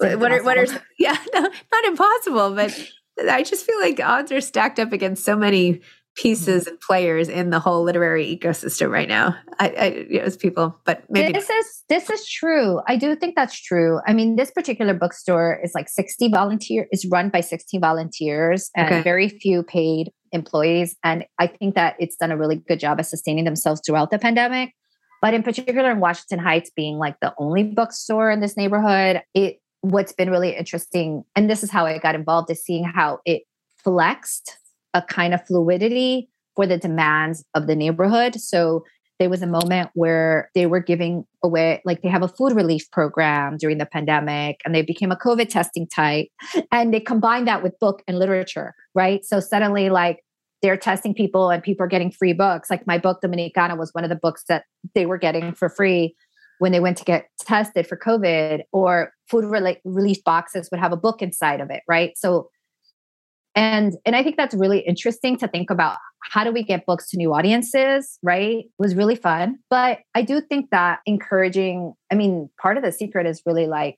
It's 0.00 0.16
what 0.16 0.32
are 0.32 0.42
what 0.42 0.58
are 0.58 0.66
yeah, 0.98 1.16
no, 1.34 1.40
not 1.40 1.84
impossible, 1.84 2.54
but 2.54 2.92
I 3.30 3.42
just 3.42 3.64
feel 3.64 3.80
like 3.80 4.00
odds 4.00 4.32
are 4.32 4.40
stacked 4.40 4.78
up 4.78 4.92
against 4.92 5.24
so 5.24 5.36
many 5.36 5.80
pieces 6.16 6.66
and 6.66 6.80
players 6.80 7.28
in 7.28 7.50
the 7.50 7.60
whole 7.60 7.82
literary 7.82 8.24
ecosystem 8.36 8.90
right 8.90 9.08
now. 9.08 9.36
I, 9.60 9.68
I 9.68 9.86
you 10.08 10.18
know, 10.18 10.24
as 10.24 10.36
people, 10.36 10.78
but 10.84 11.04
maybe 11.10 11.32
this 11.32 11.48
is 11.48 11.84
this 11.88 12.10
is 12.10 12.26
true. 12.28 12.80
I 12.88 12.96
do 12.96 13.14
think 13.14 13.36
that's 13.36 13.60
true. 13.60 14.00
I 14.06 14.12
mean, 14.12 14.36
this 14.36 14.50
particular 14.50 14.94
bookstore 14.94 15.60
is 15.62 15.72
like 15.74 15.88
60 15.88 16.28
volunteer 16.28 16.88
is 16.90 17.06
run 17.10 17.28
by 17.28 17.40
16 17.40 17.80
volunteers 17.80 18.70
and 18.74 18.86
Okay. 18.86 19.02
very 19.02 19.28
few 19.28 19.62
paid 19.62 20.10
employees. 20.32 20.96
And 21.04 21.24
I 21.38 21.46
think 21.46 21.74
that 21.74 21.96
it's 21.98 22.16
done 22.16 22.30
a 22.30 22.36
really 22.36 22.56
good 22.56 22.80
job 22.80 22.98
of 22.98 23.06
sustaining 23.06 23.44
themselves 23.44 23.82
throughout 23.86 24.10
the 24.10 24.18
pandemic. 24.18 24.72
But 25.22 25.34
in 25.34 25.42
particular 25.42 25.90
in 25.90 26.00
Washington 26.00 26.38
Heights 26.38 26.70
being 26.74 26.98
like 26.98 27.16
the 27.20 27.34
only 27.38 27.62
bookstore 27.62 28.30
in 28.30 28.40
this 28.40 28.56
neighborhood, 28.56 29.22
it 29.34 29.56
what's 29.90 30.12
been 30.12 30.30
really 30.30 30.56
interesting, 30.56 31.24
and 31.34 31.48
this 31.48 31.62
is 31.62 31.70
how 31.70 31.86
I 31.86 31.98
got 31.98 32.14
involved, 32.14 32.50
is 32.50 32.62
seeing 32.62 32.84
how 32.84 33.20
it 33.24 33.42
flexed 33.76 34.58
a 34.94 35.02
kind 35.02 35.32
of 35.34 35.46
fluidity 35.46 36.28
for 36.54 36.66
the 36.66 36.78
demands 36.78 37.44
of 37.54 37.66
the 37.66 37.76
neighborhood. 37.76 38.40
So 38.40 38.84
there 39.18 39.30
was 39.30 39.42
a 39.42 39.46
moment 39.46 39.90
where 39.94 40.50
they 40.54 40.66
were 40.66 40.80
giving 40.80 41.24
away, 41.42 41.80
like 41.84 42.02
they 42.02 42.08
have 42.08 42.22
a 42.22 42.28
food 42.28 42.54
relief 42.54 42.90
program 42.90 43.56
during 43.58 43.78
the 43.78 43.86
pandemic, 43.86 44.60
and 44.64 44.74
they 44.74 44.82
became 44.82 45.12
a 45.12 45.16
COVID 45.16 45.48
testing 45.48 45.86
type. 45.86 46.28
And 46.72 46.92
they 46.92 47.00
combined 47.00 47.46
that 47.46 47.62
with 47.62 47.78
book 47.78 48.02
and 48.08 48.18
literature, 48.18 48.74
right? 48.94 49.24
So 49.24 49.40
suddenly, 49.40 49.88
like, 49.88 50.22
they're 50.62 50.76
testing 50.76 51.14
people 51.14 51.50
and 51.50 51.62
people 51.62 51.84
are 51.84 51.88
getting 51.88 52.10
free 52.10 52.32
books. 52.32 52.70
Like 52.70 52.86
my 52.86 52.98
book, 52.98 53.20
Dominicana, 53.22 53.76
was 53.78 53.90
one 53.92 54.04
of 54.04 54.10
the 54.10 54.16
books 54.16 54.44
that 54.48 54.64
they 54.94 55.06
were 55.06 55.18
getting 55.18 55.52
for 55.52 55.68
free 55.68 56.16
when 56.58 56.72
they 56.72 56.80
went 56.80 56.96
to 56.98 57.04
get 57.04 57.26
tested 57.38 57.86
for 57.86 57.96
COVID, 57.96 58.62
or 58.72 59.12
food 59.28 59.44
rela- 59.44 59.80
relief 59.84 60.22
boxes 60.24 60.68
would 60.70 60.80
have 60.80 60.92
a 60.92 60.96
book 60.96 61.22
inside 61.22 61.60
of 61.60 61.70
it, 61.70 61.82
right? 61.88 62.16
So 62.16 62.48
and 63.56 63.94
and 64.04 64.14
i 64.14 64.22
think 64.22 64.36
that's 64.36 64.54
really 64.54 64.80
interesting 64.80 65.36
to 65.38 65.48
think 65.48 65.70
about 65.70 65.96
how 66.30 66.44
do 66.44 66.52
we 66.52 66.62
get 66.62 66.86
books 66.86 67.08
to 67.10 67.16
new 67.16 67.32
audiences 67.32 68.18
right? 68.22 68.58
It 68.58 68.70
was 68.78 68.94
really 68.94 69.16
fun. 69.16 69.58
But 69.70 70.00
i 70.14 70.22
do 70.22 70.40
think 70.40 70.70
that 70.70 71.00
encouraging 71.06 71.94
i 72.12 72.14
mean 72.14 72.50
part 72.60 72.76
of 72.76 72.84
the 72.84 72.92
secret 72.92 73.26
is 73.26 73.42
really 73.46 73.66
like 73.66 73.96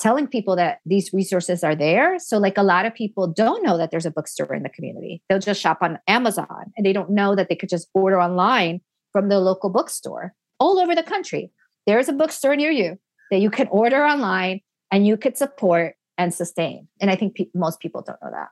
telling 0.00 0.28
people 0.28 0.56
that 0.56 0.78
these 0.86 1.12
resources 1.12 1.64
are 1.64 1.74
there. 1.74 2.20
So 2.20 2.38
like 2.38 2.56
a 2.56 2.62
lot 2.62 2.86
of 2.86 2.94
people 2.94 3.26
don't 3.26 3.64
know 3.64 3.76
that 3.76 3.90
there's 3.90 4.06
a 4.06 4.12
bookstore 4.12 4.54
in 4.54 4.62
the 4.62 4.68
community. 4.68 5.22
They'll 5.28 5.40
just 5.40 5.60
shop 5.60 5.78
on 5.82 5.98
amazon 6.06 6.72
and 6.76 6.86
they 6.86 6.92
don't 6.92 7.10
know 7.10 7.34
that 7.34 7.48
they 7.48 7.56
could 7.56 7.68
just 7.68 7.88
order 7.94 8.20
online 8.20 8.80
from 9.12 9.28
the 9.28 9.40
local 9.40 9.70
bookstore 9.70 10.34
all 10.60 10.78
over 10.78 10.94
the 10.94 11.02
country 11.02 11.50
there's 11.88 12.08
a 12.08 12.12
bookstore 12.12 12.54
near 12.54 12.70
you 12.70 12.96
that 13.32 13.40
you 13.40 13.50
can 13.50 13.66
order 13.68 14.04
online 14.04 14.60
and 14.92 15.06
you 15.06 15.16
could 15.16 15.36
support 15.36 15.96
and 16.16 16.32
sustain 16.32 16.86
and 17.00 17.10
i 17.10 17.16
think 17.16 17.34
pe- 17.34 17.50
most 17.54 17.80
people 17.80 18.02
don't 18.06 18.22
know 18.22 18.30
that 18.30 18.48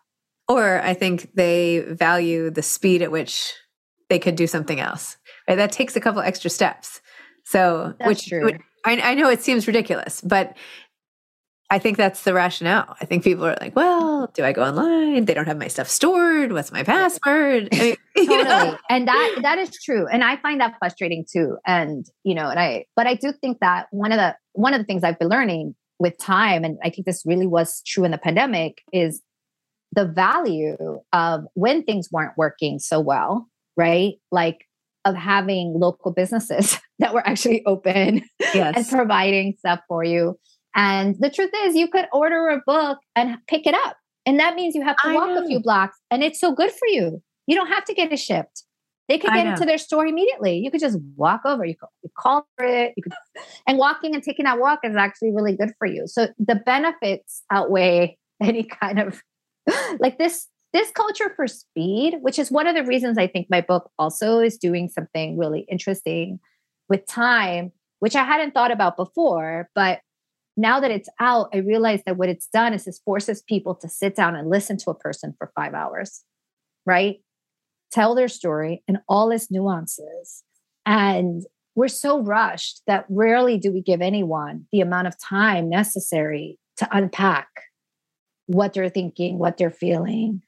or 0.49 0.81
I 0.83 0.94
think 0.94 1.35
they 1.35 1.81
value 1.81 2.51
the 2.51 2.62
speed 2.62 3.03
at 3.03 3.11
which 3.11 3.53
they 4.09 4.18
could 4.18 4.37
do 4.37 4.46
something 4.46 4.81
else. 4.81 5.16
Right? 5.49 5.57
That 5.57 5.72
takes 5.72 5.96
a 5.96 6.01
couple 6.01 6.20
extra 6.20 6.51
steps. 6.51 7.01
So, 7.44 7.94
That's 7.99 8.09
which, 8.09 8.29
true. 8.29 8.44
which 8.44 8.61
I, 8.85 9.01
I 9.01 9.14
know 9.14 9.29
it 9.29 9.42
seems 9.42 9.66
ridiculous, 9.66 10.20
but 10.20 10.57
I 11.68 11.79
think 11.79 11.96
that's 11.96 12.22
the 12.22 12.33
rationale. 12.33 12.96
I 13.00 13.07
think 13.07 13.24
people 13.24 13.44
are 13.44 13.57
like, 13.61 13.74
"Well, 13.74 14.31
do 14.35 14.44
I 14.44 14.52
go 14.52 14.62
online? 14.62 15.24
They 15.24 15.35
don't 15.35 15.46
have 15.46 15.59
my 15.59 15.68
stuff 15.68 15.88
stored. 15.88 16.52
What's 16.52 16.70
my 16.70 16.85
password?" 16.85 17.68
I 17.72 17.79
mean, 17.79 17.96
you 18.16 18.44
know? 18.44 18.44
totally 18.44 18.79
and 18.88 19.09
that 19.09 19.38
that 19.42 19.59
is 19.59 19.70
true 19.83 20.07
and 20.07 20.24
i 20.24 20.37
find 20.37 20.61
that 20.61 20.76
frustrating 20.79 21.24
too 21.31 21.59
and 21.66 22.07
you 22.24 22.35
know 22.35 22.48
and 22.48 22.59
i 22.59 22.85
but 22.94 23.07
i 23.07 23.14
do 23.14 23.33
think 23.33 23.59
that 23.61 23.87
one 23.90 24.12
of 24.12 24.18
the 24.18 24.35
one 24.52 24.74
of 24.74 24.81
the 24.81 24.85
things 24.85 25.05
i've 25.05 25.18
been 25.18 25.29
learning 25.29 25.74
with 25.98 26.16
time 26.18 26.64
and 26.64 26.79
i 26.83 26.90
think 26.90 27.07
this 27.07 27.22
really 27.26 27.46
was 27.46 27.83
true 27.87 28.05
in 28.05 28.11
the 28.11 28.18
pandemic 28.18 28.83
is 28.92 29.22
the 29.92 30.07
value 30.07 31.00
of 31.12 31.44
when 31.55 31.83
things 31.83 32.09
weren't 32.11 32.37
working 32.37 32.79
so 32.79 33.00
well 33.00 33.48
right 33.76 34.14
like 34.31 34.66
of 35.05 35.14
having 35.14 35.74
local 35.79 36.12
businesses 36.12 36.79
that 36.98 37.14
were 37.14 37.26
actually 37.26 37.64
open 37.66 38.22
and 38.55 38.88
providing 38.88 39.55
stuff 39.59 39.81
for 39.88 40.02
you 40.02 40.38
and 40.76 41.16
the 41.18 41.30
truth 41.30 41.50
is 41.64 41.74
you 41.74 41.88
could 41.88 42.06
order 42.12 42.48
a 42.48 42.60
book 42.64 42.98
and 43.16 43.38
pick 43.48 43.66
it 43.66 43.74
up 43.74 43.96
and 44.24 44.38
that 44.38 44.54
means 44.54 44.74
you 44.74 44.82
have 44.82 44.96
to 44.98 45.08
I 45.08 45.14
walk 45.14 45.30
a 45.30 45.46
few 45.46 45.60
blocks 45.60 45.98
and 46.10 46.22
it's 46.22 46.38
so 46.38 46.54
good 46.54 46.70
for 46.70 46.86
you 46.86 47.22
you 47.46 47.54
don't 47.54 47.68
have 47.68 47.84
to 47.84 47.94
get 47.94 48.12
it 48.12 48.18
shipped. 48.18 48.64
They 49.08 49.18
could 49.18 49.30
get 49.30 49.44
know. 49.44 49.52
it 49.52 49.56
to 49.58 49.64
their 49.64 49.78
store 49.78 50.04
immediately. 50.04 50.58
You 50.58 50.70
could 50.70 50.80
just 50.80 50.98
walk 51.14 51.42
over. 51.44 51.64
You 51.64 51.76
could 51.76 51.88
you 52.02 52.10
call 52.18 52.46
for 52.56 52.64
it. 52.64 52.92
You 52.96 53.04
could, 53.04 53.12
and 53.66 53.78
walking 53.78 54.14
and 54.14 54.22
taking 54.22 54.46
that 54.46 54.58
walk 54.58 54.80
is 54.82 54.96
actually 54.96 55.30
really 55.30 55.56
good 55.56 55.70
for 55.78 55.86
you. 55.86 56.08
So 56.08 56.28
the 56.38 56.56
benefits 56.56 57.42
outweigh 57.52 58.18
any 58.42 58.64
kind 58.64 58.98
of 58.98 59.22
like 60.00 60.18
this 60.18 60.48
this 60.72 60.90
culture 60.90 61.32
for 61.36 61.46
speed, 61.46 62.16
which 62.20 62.38
is 62.38 62.50
one 62.50 62.66
of 62.66 62.74
the 62.74 62.84
reasons 62.84 63.16
I 63.16 63.28
think 63.28 63.46
my 63.48 63.60
book 63.60 63.90
also 63.98 64.40
is 64.40 64.58
doing 64.58 64.88
something 64.88 65.38
really 65.38 65.64
interesting 65.70 66.40
with 66.88 67.06
time, 67.06 67.70
which 68.00 68.16
I 68.16 68.24
hadn't 68.24 68.52
thought 68.52 68.72
about 68.72 68.96
before, 68.96 69.70
but 69.74 70.00
now 70.56 70.80
that 70.80 70.90
it's 70.90 71.08
out, 71.20 71.50
I 71.52 71.58
realize 71.58 72.00
that 72.06 72.16
what 72.16 72.28
it's 72.28 72.46
done 72.46 72.72
is 72.72 72.86
it 72.86 72.96
forces 73.04 73.42
people 73.42 73.74
to 73.76 73.88
sit 73.88 74.16
down 74.16 74.34
and 74.34 74.48
listen 74.48 74.76
to 74.78 74.90
a 74.90 74.94
person 74.94 75.34
for 75.38 75.52
five 75.54 75.74
hours, 75.74 76.22
right? 76.86 77.16
Tell 77.92 78.14
their 78.14 78.28
story 78.28 78.82
and 78.88 78.98
all 79.08 79.30
its 79.30 79.50
nuances. 79.50 80.42
And 80.86 81.42
we're 81.74 81.88
so 81.88 82.22
rushed 82.22 82.82
that 82.86 83.04
rarely 83.10 83.58
do 83.58 83.70
we 83.70 83.82
give 83.82 84.00
anyone 84.00 84.66
the 84.72 84.80
amount 84.80 85.08
of 85.08 85.20
time 85.20 85.68
necessary 85.68 86.58
to 86.78 86.88
unpack 86.90 87.48
what 88.46 88.72
they're 88.72 88.88
thinking, 88.88 89.38
what 89.38 89.58
they're 89.58 89.70
feeling. 89.70 90.40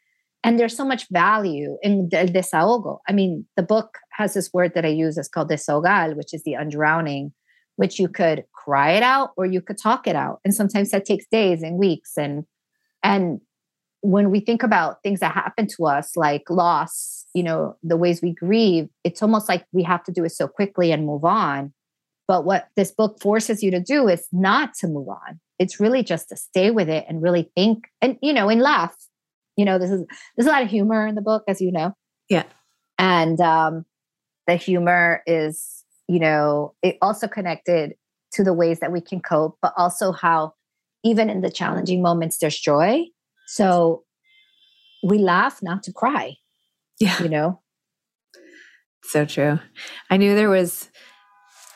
And 0.43 0.59
there's 0.59 0.77
so 0.77 0.85
much 0.85 1.07
value 1.11 1.77
in 1.83 2.09
the 2.11 2.19
desahogo. 2.19 2.99
I 3.09 3.13
mean, 3.13 3.45
the 3.57 3.63
book 3.63 3.99
has 4.13 4.35
this 4.35 4.51
word 4.55 4.73
that 4.75 4.85
I 4.85 4.89
use. 4.89 5.19
It's 5.19 5.29
called 5.29 5.51
desahogar, 5.51 6.17
which 6.17 6.33
is 6.33 6.45
the 6.45 6.55
undrowning, 6.55 7.33
which 7.77 7.99
you 7.99 8.09
could 8.09 8.45
cry 8.69 8.93
it 8.93 9.03
out 9.03 9.31
or 9.39 9.47
you 9.47 9.63
could 9.63 9.79
talk 9.79 10.07
it 10.07 10.15
out. 10.15 10.41
And 10.45 10.55
sometimes 10.55 10.91
that 10.91 11.07
takes 11.07 11.25
days 11.33 11.63
and 11.63 11.79
weeks. 11.79 12.19
And 12.19 12.45
and 13.03 13.41
when 14.03 14.31
we 14.31 14.41
think 14.41 14.63
about 14.63 15.03
things 15.03 15.21
that 15.21 15.33
happen 15.33 15.67
to 15.77 15.87
us, 15.87 16.17
like 16.17 16.51
loss, 16.51 17.25
you 17.33 17.43
know, 17.43 17.77
the 17.83 17.97
ways 17.97 18.21
we 18.21 18.35
grieve, 18.35 18.89
it's 19.05 19.23
almost 19.23 19.49
like 19.49 19.65
we 19.73 19.83
have 19.85 20.05
to 20.05 20.13
do 20.13 20.25
it 20.25 20.33
so 20.33 20.47
quickly 20.47 20.93
and 20.93 21.07
move 21.07 21.25
on. 21.25 21.73
But 22.27 22.45
what 22.45 22.69
this 22.77 22.91
book 22.91 23.21
forces 23.23 23.63
you 23.63 23.71
to 23.71 23.81
do 23.81 24.07
is 24.07 24.29
not 24.33 24.75
to 24.81 24.87
move 24.87 25.09
on. 25.09 25.41
It's 25.59 25.81
really 25.81 26.03
just 26.03 26.29
to 26.29 26.37
stay 26.37 26.71
with 26.71 26.91
it 26.91 27.07
and 27.09 27.23
really 27.23 27.51
think 27.57 27.85
and, 28.03 28.19
you 28.21 28.35
know, 28.35 28.51
and 28.51 28.61
laugh. 28.61 28.95
You 29.57 29.65
know, 29.65 29.79
this 29.79 29.91
is 29.91 30.05
there's 30.37 30.47
a 30.47 30.51
lot 30.51 30.63
of 30.63 30.69
humor 30.69 31.07
in 31.07 31.15
the 31.15 31.23
book, 31.23 31.45
as 31.49 31.63
you 31.63 31.73
know. 31.73 31.97
Yeah. 32.29 32.45
And 32.99 33.41
um, 33.41 33.87
the 34.47 34.57
humor 34.57 35.23
is, 35.27 35.85
you 36.07 36.21
know, 36.21 36.75
it 36.83 36.99
also 37.01 37.29
connected 37.29 37.95
to 38.39 38.45
the 38.45 38.53
ways 38.55 38.79
that 38.79 38.93
we 38.93 39.01
can 39.01 39.19
cope, 39.21 39.59
but 39.61 39.73
also 39.77 40.13
how 40.13 40.55
even 41.03 41.29
in 41.29 41.41
the 41.41 41.51
challenging 41.51 42.01
moments, 42.01 42.39
there's 42.39 42.57
joy. 42.59 43.05
So 43.49 44.05
we 45.03 45.19
laugh 45.19 45.61
not 45.61 45.83
to 45.85 45.93
cry, 45.93 46.37
Yeah. 47.01 47.21
you 47.21 47.29
know? 47.29 47.61
So 49.03 49.25
true. 49.25 49.59
I 50.09 50.19
knew 50.19 50.37
there 50.37 50.49
was 50.49 50.89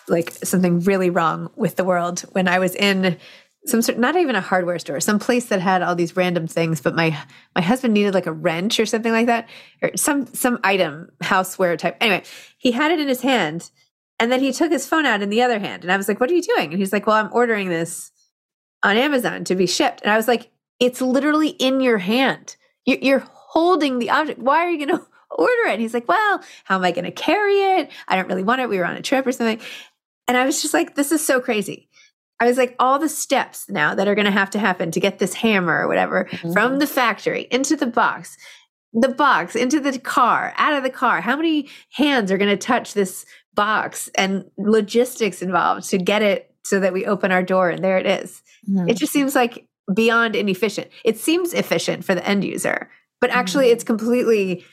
like 0.07 0.31
something 0.31 0.81
really 0.81 1.11
wrong 1.11 1.51
with 1.57 1.75
the 1.75 1.83
world 1.85 2.21
when 2.31 2.47
I 2.47 2.61
was 2.61 2.77
in 2.77 3.17
some 3.67 3.83
sort 3.83 3.99
not 3.99 4.15
even 4.15 4.37
a 4.37 4.41
hardware 4.41 4.79
store, 4.79 5.01
some 5.01 5.19
place 5.19 5.47
that 5.47 5.61
had 5.61 5.83
all 5.83 5.97
these 5.97 6.17
random 6.17 6.47
things, 6.47 6.81
but 6.81 6.95
my 6.95 7.17
my 7.57 7.63
husband 7.63 7.93
needed 7.95 8.15
like 8.15 8.27
a 8.27 8.33
wrench 8.33 8.79
or 8.79 8.87
something 8.87 9.13
like 9.13 9.27
that, 9.27 9.49
or 9.83 9.91
some 9.97 10.27
some 10.27 10.61
item, 10.63 11.11
houseware 11.25 11.77
type. 11.77 11.97
Anyway, 12.01 12.23
he 12.59 12.71
had 12.73 12.93
it 12.93 13.01
in 13.01 13.09
his 13.09 13.23
hand 13.23 13.71
and 14.23 14.31
then 14.31 14.39
he 14.39 14.53
took 14.53 14.71
his 14.71 14.87
phone 14.87 15.05
out 15.05 15.21
in 15.21 15.31
the 15.31 15.43
other 15.43 15.59
hand. 15.59 15.83
And 15.83 15.93
I 15.93 15.97
was 15.97 16.07
like, 16.07 16.21
What 16.21 16.31
are 16.31 16.35
you 16.35 16.43
doing? 16.43 16.71
And 16.71 16.79
he's 16.79 16.93
like, 16.93 17.09
Well, 17.09 17.17
I'm 17.17 17.33
ordering 17.33 17.69
this 17.69 18.13
on 18.85 18.97
Amazon 18.97 19.43
to 19.43 19.57
be 19.57 19.67
shipped. 19.67 20.01
And 20.03 20.13
I 20.13 20.17
was 20.17 20.29
like, 20.29 20.53
It's 20.79 21.01
literally 21.01 21.49
in 21.49 21.81
your 21.81 21.99
hand. 21.99 22.55
You- 22.87 23.01
You're 23.03 23.27
holding 23.27 23.99
the 23.99 24.11
object. 24.11 24.39
Why 24.39 24.59
are 24.59 24.71
you 24.71 24.87
going 24.87 24.97
to 25.01 25.05
order 25.29 25.67
it? 25.67 25.73
And 25.73 25.81
he's 25.81 25.93
like, 25.93 26.07
Well, 26.07 26.41
how 26.63 26.77
am 26.77 26.85
I 26.85 26.93
going 26.93 27.05
to 27.05 27.11
carry 27.11 27.81
it? 27.81 27.91
I 28.07 28.15
don't 28.15 28.29
really 28.29 28.45
want 28.45 28.61
it. 28.61 28.69
We 28.69 28.79
were 28.79 28.87
on 28.87 28.95
a 28.95 29.03
trip 29.03 29.27
or 29.27 29.33
something. 29.33 29.61
And 30.29 30.37
I 30.37 30.45
was 30.45 30.63
just 30.63 30.73
like, 30.73 30.95
This 30.95 31.11
is 31.11 31.27
so 31.27 31.41
crazy. 31.41 31.89
I 32.39 32.47
was 32.47 32.59
like, 32.59 32.75
all 32.81 32.99
the 32.99 33.09
steps 33.09 33.69
now 33.69 33.95
that 33.95 34.09
are 34.09 34.17
going 34.17 34.25
to 34.25 34.33
have 34.33 34.51
to 34.51 34.59
happen 34.59 34.91
to 34.93 34.99
get 34.99 35.21
this 35.21 35.35
hammer 35.35 35.85
or 35.85 35.87
whatever 35.87 36.25
mm-hmm. 36.25 36.53
from 36.53 36.81
the 36.81 36.89
factory 36.89 37.47
into 37.53 37.77
the 37.77 37.87
box, 37.87 38.37
the 38.93 39.11
box 39.11 39.55
into 39.55 39.79
the 39.79 39.97
car, 39.99 40.53
out 40.57 40.75
of 40.75 40.83
the 40.83 40.91
car. 40.91 41.21
How 41.21 41.37
many 41.37 41.69
hands 41.93 42.33
are 42.33 42.39
going 42.39 42.51
to 42.51 42.57
touch 42.57 42.95
this 42.95 43.25
box 43.55 44.11
and 44.15 44.45
logistics 44.57 45.43
involved 45.43 45.89
to 45.91 45.99
get 45.99 46.23
it 46.23 46.55
so 46.65 46.81
that 46.81 46.93
we 46.93 47.05
open 47.07 47.33
our 47.33 47.43
door 47.43 47.71
and 47.71 47.85
there 47.85 47.99
it 47.99 48.07
is? 48.07 48.43
Mm-hmm. 48.69 48.89
It 48.89 48.97
just 48.97 49.13
seems 49.13 49.35
like 49.35 49.67
beyond 49.95 50.37
inefficient. 50.37 50.89
It 51.05 51.19
seems 51.19 51.53
efficient 51.53 52.05
for 52.05 52.15
the 52.15 52.27
end 52.27 52.45
user, 52.45 52.91
but 53.21 53.31
actually 53.31 53.69
it's 53.69 53.85
completely 53.85 54.65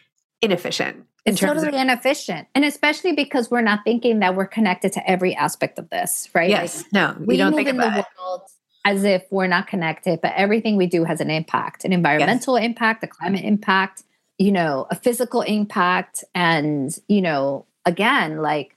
inefficient 0.42 1.06
in 1.26 1.34
It's 1.34 1.42
terms 1.42 1.62
totally 1.62 1.78
of 1.78 1.82
inefficient. 1.82 2.48
And 2.56 2.64
especially 2.64 3.14
because 3.14 3.52
we're 3.52 3.62
not 3.62 3.80
thinking 3.84 4.20
that 4.20 4.36
we're 4.36 4.48
connected 4.48 4.94
to 4.94 5.10
every 5.10 5.36
aspect 5.36 5.78
of 5.80 5.90
this, 5.90 6.30
right? 6.34 6.50
yes, 6.50 6.84
Like, 6.84 6.94
no, 6.94 7.16
we 7.26 7.36
you 7.36 7.38
don't 7.40 7.52
move 7.52 7.58
think 7.58 7.70
in 7.70 7.76
about 7.76 7.94
the 7.94 8.00
it. 8.00 8.06
world 8.18 8.42
as 8.86 9.04
if 9.04 9.24
we're 9.30 9.48
not 9.48 9.68
connected, 9.68 10.22
but 10.22 10.34
everything 10.36 10.78
we 10.78 10.88
do 10.88 11.04
has 11.04 11.20
an 11.20 11.30
impact, 11.30 11.84
an 11.84 11.92
environmental 11.92 12.56
impact, 12.56 13.04
a 13.04 13.08
climate 13.08 13.44
impact, 13.44 14.04
you 14.38 14.52
know, 14.52 14.88
a 14.90 14.96
physical 14.96 15.42
impact. 15.42 16.24
And, 16.34 16.90
you 17.10 17.22
know, 17.22 17.66
again, 17.86 18.38
like 18.38 18.76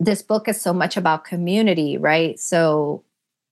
this 0.00 0.22
book 0.22 0.48
is 0.48 0.60
so 0.60 0.72
much 0.72 0.96
about 0.96 1.24
community, 1.24 1.96
right? 1.96 2.38
So 2.38 3.02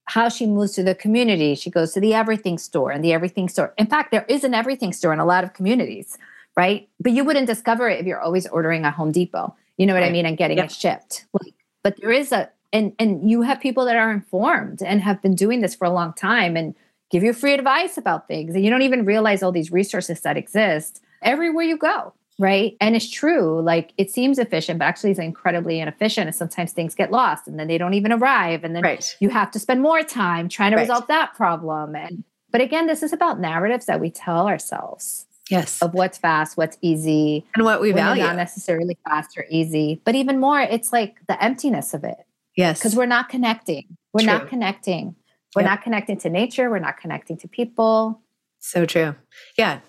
how 0.05 0.29
she 0.29 0.45
moves 0.45 0.73
to 0.73 0.83
the 0.83 0.95
community, 0.95 1.55
she 1.55 1.69
goes 1.69 1.93
to 1.93 1.99
the 1.99 2.13
everything 2.13 2.57
store 2.57 2.91
and 2.91 3.03
the 3.03 3.13
everything 3.13 3.47
store. 3.47 3.73
In 3.77 3.87
fact, 3.87 4.11
there 4.11 4.25
is 4.27 4.43
an 4.43 4.53
everything 4.53 4.91
store 4.93 5.13
in 5.13 5.19
a 5.19 5.25
lot 5.25 5.43
of 5.43 5.53
communities, 5.53 6.17
right? 6.57 6.89
But 6.99 7.13
you 7.13 7.23
wouldn't 7.23 7.47
discover 7.47 7.89
it 7.89 7.99
if 7.99 8.05
you're 8.05 8.19
always 8.19 8.45
ordering 8.47 8.83
at 8.85 8.93
Home 8.93 9.11
Depot. 9.11 9.55
You 9.77 9.85
know 9.85 9.93
what 9.93 10.03
I 10.03 10.11
mean? 10.11 10.25
And 10.25 10.37
getting 10.37 10.57
Yep. 10.57 10.65
it 10.65 10.71
shipped. 10.71 11.25
Like, 11.33 11.53
but 11.83 11.97
there 11.99 12.11
is 12.11 12.31
a 12.31 12.49
and 12.71 12.93
and 12.99 13.29
you 13.29 13.43
have 13.43 13.59
people 13.59 13.85
that 13.85 13.95
are 13.95 14.11
informed 14.11 14.81
and 14.81 15.01
have 15.01 15.21
been 15.21 15.35
doing 15.35 15.61
this 15.61 15.75
for 15.75 15.85
a 15.85 15.89
long 15.89 16.13
time 16.13 16.57
and 16.57 16.75
give 17.09 17.23
you 17.23 17.31
free 17.33 17.53
advice 17.53 17.97
about 17.97 18.27
things 18.27 18.55
and 18.55 18.63
you 18.63 18.69
don't 18.71 18.81
even 18.81 19.05
realize 19.05 19.43
all 19.43 19.51
these 19.51 19.71
resources 19.71 20.21
that 20.21 20.35
exist 20.35 21.01
everywhere 21.21 21.63
you 21.63 21.77
go 21.77 22.11
right 22.39 22.75
and 22.81 22.95
it's 22.95 23.09
true 23.09 23.61
like 23.61 23.93
it 23.97 24.09
seems 24.11 24.39
efficient 24.39 24.79
but 24.79 24.85
actually 24.85 25.11
it's 25.11 25.19
incredibly 25.19 25.79
inefficient 25.79 26.27
and 26.27 26.35
sometimes 26.35 26.71
things 26.73 26.95
get 26.95 27.11
lost 27.11 27.47
and 27.47 27.59
then 27.59 27.67
they 27.67 27.77
don't 27.77 27.93
even 27.93 28.11
arrive 28.11 28.63
and 28.63 28.75
then 28.75 28.83
Right. 28.83 29.15
you 29.19 29.29
have 29.29 29.51
to 29.51 29.59
spend 29.59 29.81
more 29.81 30.01
time 30.03 30.49
trying 30.49 30.71
to 30.71 30.77
Right. 30.77 30.83
resolve 30.83 31.07
that 31.07 31.33
problem 31.35 31.95
and 31.95 32.23
but 32.51 32.61
again 32.61 32.87
this 32.87 33.03
is 33.03 33.13
about 33.13 33.39
narratives 33.39 33.85
that 33.85 33.99
we 33.99 34.09
tell 34.09 34.47
ourselves 34.47 35.25
Yes. 35.49 35.81
of 35.81 35.93
what's 35.93 36.17
fast 36.17 36.57
what's 36.57 36.77
easy 36.81 37.45
And 37.55 37.63
what 37.65 37.81
we 37.81 37.91
value. 37.91 38.23
not 38.23 38.35
necessarily 38.35 38.97
fast 39.07 39.37
or 39.37 39.45
easy 39.49 40.01
but 40.05 40.15
even 40.15 40.39
more 40.39 40.59
it's 40.61 40.91
like 40.91 41.17
the 41.27 41.41
emptiness 41.43 41.93
of 41.93 42.03
it 42.03 42.17
yes. 42.55 42.79
because 42.79 42.95
we're 42.95 43.05
not 43.05 43.29
connecting. 43.29 43.97
We're 44.13 44.21
True. 44.21 44.33
not 44.33 44.47
connecting. 44.47 45.15
We're 45.55 45.63
Yep. 45.63 45.69
not 45.69 45.81
connecting 45.83 46.17
to 46.19 46.29
nature. 46.29 46.69
We're 46.69 46.79
not 46.79 46.97
connecting 46.97 47.35
to 47.37 47.47
people. 47.47 48.21
So 48.59 48.85
true. 48.85 49.15
Yeah. 49.57 49.79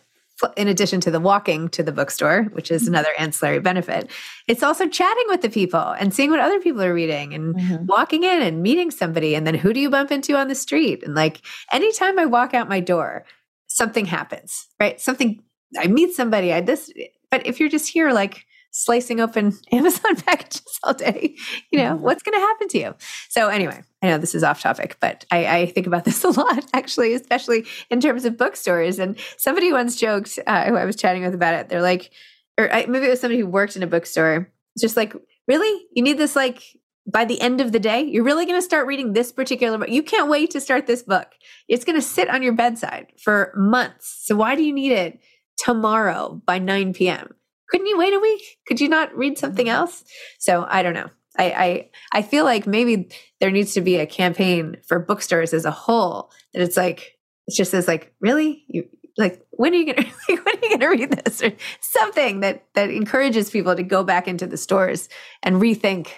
In 0.56 0.66
addition 0.66 1.00
to 1.02 1.10
the 1.12 1.20
walking 1.20 1.68
to 1.70 1.82
the 1.82 1.92
bookstore, 1.92 2.44
which 2.52 2.70
is 2.70 2.82
mm-hmm. 2.82 2.94
another 2.94 3.10
ancillary 3.18 3.60
benefit, 3.60 4.10
it's 4.48 4.62
also 4.64 4.88
chatting 4.88 5.24
with 5.28 5.42
the 5.42 5.48
people 5.48 5.80
and 5.80 6.12
seeing 6.12 6.30
what 6.30 6.40
other 6.40 6.60
people 6.60 6.82
are 6.82 6.92
reading 6.92 7.32
and 7.34 7.54
mm-hmm. 7.54 7.86
walking 7.86 8.24
in 8.24 8.42
and 8.42 8.62
meeting 8.62 8.90
somebody. 8.90 9.34
And 9.34 9.46
then 9.46 9.54
who 9.54 9.72
do 9.72 9.80
you 9.80 9.90
bump 9.90 10.10
into 10.10 10.36
on 10.36 10.48
the 10.48 10.54
street? 10.54 11.04
And 11.04 11.14
like 11.14 11.40
anytime 11.72 12.18
I 12.18 12.26
walk 12.26 12.52
out 12.52 12.68
my 12.68 12.80
door, 12.80 13.24
something 13.68 14.06
happens, 14.06 14.66
right? 14.80 15.00
Something, 15.00 15.42
I 15.78 15.86
meet 15.86 16.14
somebody, 16.14 16.52
I 16.52 16.60
this, 16.60 16.92
but 17.30 17.46
if 17.46 17.60
you're 17.60 17.68
just 17.68 17.88
here, 17.88 18.10
like, 18.12 18.44
slicing 18.74 19.20
open 19.20 19.56
Amazon 19.72 20.16
packages 20.16 20.80
all 20.82 20.94
day, 20.94 21.36
you 21.70 21.78
know, 21.78 21.94
what's 21.94 22.22
going 22.22 22.34
to 22.34 22.40
happen 22.40 22.68
to 22.68 22.78
you? 22.78 22.94
So, 23.28 23.48
anyway, 23.48 23.82
I 24.02 24.08
know 24.08 24.18
this 24.18 24.34
is 24.34 24.42
off 24.42 24.60
topic, 24.60 24.96
but 25.00 25.24
I, 25.30 25.58
I 25.58 25.66
think 25.66 25.86
about 25.86 26.04
this 26.04 26.24
a 26.24 26.30
lot, 26.30 26.66
actually, 26.74 27.14
especially 27.14 27.66
in 27.88 28.00
terms 28.00 28.24
of 28.24 28.36
bookstores. 28.36 28.98
And 28.98 29.16
somebody 29.38 29.72
once 29.72 29.96
joked, 29.96 30.38
uh, 30.46 30.66
who 30.66 30.76
I 30.76 30.84
was 30.84 30.96
chatting 30.96 31.22
with 31.22 31.34
about 31.34 31.54
it, 31.54 31.68
they're 31.68 31.80
like, 31.80 32.10
or 32.58 32.70
I, 32.72 32.86
maybe 32.86 33.06
it 33.06 33.10
was 33.10 33.20
somebody 33.20 33.40
who 33.40 33.46
worked 33.46 33.76
in 33.76 33.82
a 33.82 33.86
bookstore, 33.86 34.52
just 34.78 34.96
like, 34.96 35.14
really? 35.46 35.86
You 35.92 36.02
need 36.02 36.18
this 36.18 36.36
like 36.36 36.62
by 37.06 37.24
the 37.24 37.40
end 37.40 37.60
of 37.60 37.70
the 37.70 37.80
day? 37.80 38.02
You're 38.02 38.24
really 38.24 38.44
going 38.44 38.58
to 38.58 38.62
start 38.62 38.86
reading 38.86 39.12
this 39.12 39.30
particular 39.30 39.78
book? 39.78 39.88
You 39.88 40.02
can't 40.02 40.28
wait 40.28 40.50
to 40.50 40.60
start 40.60 40.86
this 40.86 41.02
book. 41.02 41.28
It's 41.68 41.84
going 41.84 41.96
to 41.96 42.02
sit 42.02 42.28
on 42.28 42.42
your 42.42 42.54
bedside 42.54 43.12
for 43.18 43.52
months. 43.56 44.22
So, 44.24 44.34
why 44.34 44.56
do 44.56 44.64
you 44.64 44.72
need 44.72 44.92
it 44.92 45.20
tomorrow 45.56 46.42
by 46.44 46.58
9 46.58 46.92
p.m.? 46.92 47.34
Couldn't 47.70 47.86
you 47.86 47.98
wait 47.98 48.14
a 48.14 48.20
week? 48.20 48.42
Could 48.66 48.80
you 48.80 48.88
not 48.88 49.16
read 49.16 49.38
something 49.38 49.66
mm-hmm. 49.66 49.74
else? 49.74 50.04
So, 50.38 50.66
I 50.68 50.82
don't 50.82 50.94
know. 50.94 51.10
I, 51.36 51.44
I 51.50 51.90
I 52.12 52.22
feel 52.22 52.44
like 52.44 52.64
maybe 52.64 53.10
there 53.40 53.50
needs 53.50 53.74
to 53.74 53.80
be 53.80 53.96
a 53.96 54.06
campaign 54.06 54.76
for 54.86 55.00
bookstores 55.00 55.52
as 55.52 55.64
a 55.64 55.72
whole 55.72 56.30
that 56.52 56.62
it's 56.62 56.76
like 56.76 57.18
it's 57.48 57.56
just 57.56 57.74
as 57.74 57.88
like 57.88 58.14
really 58.20 58.62
you 58.68 58.88
like 59.18 59.44
when 59.50 59.72
are 59.72 59.76
you 59.76 59.92
gonna 59.92 60.06
like, 60.28 60.46
when 60.46 60.56
are 60.56 60.60
you 60.62 60.70
gonna 60.70 60.90
read 60.90 61.10
this 61.10 61.42
or 61.42 61.50
something 61.80 62.38
that 62.38 62.64
that 62.74 62.88
encourages 62.88 63.50
people 63.50 63.74
to 63.74 63.82
go 63.82 64.04
back 64.04 64.28
into 64.28 64.46
the 64.46 64.56
stores 64.56 65.08
and 65.42 65.56
rethink 65.56 66.10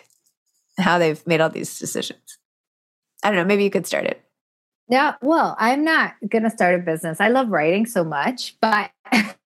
how 0.78 0.98
they've 0.98 1.24
made 1.26 1.40
all 1.40 1.50
these 1.50 1.78
decisions. 1.78 2.38
I 3.22 3.30
don't 3.30 3.38
know. 3.38 3.44
Maybe 3.44 3.64
you 3.64 3.70
could 3.70 3.86
start 3.86 4.04
it. 4.04 4.22
Yeah. 4.88 5.14
Well, 5.20 5.56
I'm 5.58 5.84
not 5.84 6.14
going 6.28 6.44
to 6.44 6.50
start 6.50 6.74
a 6.74 6.78
business. 6.78 7.20
I 7.20 7.28
love 7.28 7.48
writing 7.48 7.86
so 7.86 8.04
much, 8.04 8.56
but, 8.60 8.90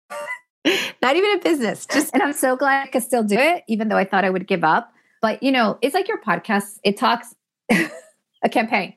Not 1.03 1.17
even 1.17 1.33
a 1.35 1.39
business. 1.39 1.87
Just 1.87 2.13
and 2.15 2.23
I'm 2.23 2.33
so 2.33 2.57
glad 2.57 2.85
I 2.85 2.91
could 2.91 3.03
still 3.03 3.23
do 3.23 3.39
it, 3.39 3.65
even 3.69 3.89
though 3.89 3.97
I 3.97 4.05
thought 4.05 4.25
I 4.25 4.31
would 4.31 4.47
give 4.47 4.65
up. 4.65 4.93
But, 5.23 5.43
you 5.43 5.53
know, 5.53 5.79
it's 5.83 5.95
like 5.95 6.09
your 6.09 6.21
podcast, 6.21 6.79
it 6.85 6.97
talks 6.97 7.35
a 7.71 8.49
campaign. 8.51 8.95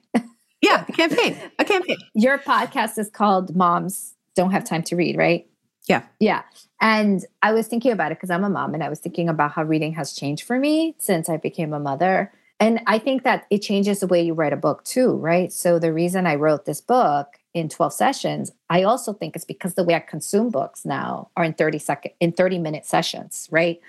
yeah, 0.62 0.86
a 0.88 0.92
campaign. 0.92 1.38
A 1.60 1.66
campaign. 1.66 1.98
Your 2.14 2.38
podcast 2.38 2.98
is 2.98 3.10
called 3.10 3.56
Moms 3.56 4.16
Don't 4.36 4.52
Have 4.52 4.64
Time 4.64 4.84
to 4.84 4.96
Read, 4.96 5.18
right? 5.18 5.48
Yeah. 5.88 6.04
Yeah. 6.20 6.44
And 6.82 7.26
I 7.42 7.52
was 7.52 7.68
thinking 7.68 7.92
about 7.92 8.12
it 8.12 8.18
because 8.18 8.30
I'm 8.30 8.44
a 8.44 8.50
mom 8.50 8.74
and 8.74 8.84
I 8.84 8.90
was 8.90 9.00
thinking 9.00 9.28
about 9.28 9.52
how 9.52 9.64
reading 9.64 9.94
has 9.94 10.14
changed 10.14 10.44
for 10.44 10.58
me 10.58 10.96
since 10.98 11.30
I 11.30 11.38
became 11.38 11.74
a 11.74 11.80
mother. 11.80 12.32
And 12.60 12.82
I 12.88 13.00
think 13.00 13.24
that 13.24 13.46
it 13.50 13.60
changes 13.60 14.00
the 14.00 14.08
way 14.08 14.22
you 14.22 14.34
write 14.34 14.54
a 14.54 14.58
book 14.58 14.84
too, 14.86 15.14
right? 15.18 15.52
So 15.52 15.80
the 15.80 15.92
reason 15.92 16.26
I 16.26 16.36
wrote 16.36 16.66
this 16.66 16.80
book 16.80 17.28
in 17.54 17.70
12 17.70 17.94
sessions, 17.94 18.52
I 18.70 18.84
also 18.84 19.14
think 19.14 19.36
it's 19.36 19.46
because 19.46 19.76
the 19.76 19.84
way 19.84 19.94
I 19.96 20.00
consume 20.00 20.50
books 20.50 20.86
now 20.86 21.30
are 21.38 21.44
in 21.44 21.54
30 21.54 21.80
second 21.80 22.12
in 22.20 22.32
30 22.32 22.60
minute 22.60 22.86
sessions, 22.86 23.48
right? 23.52 23.80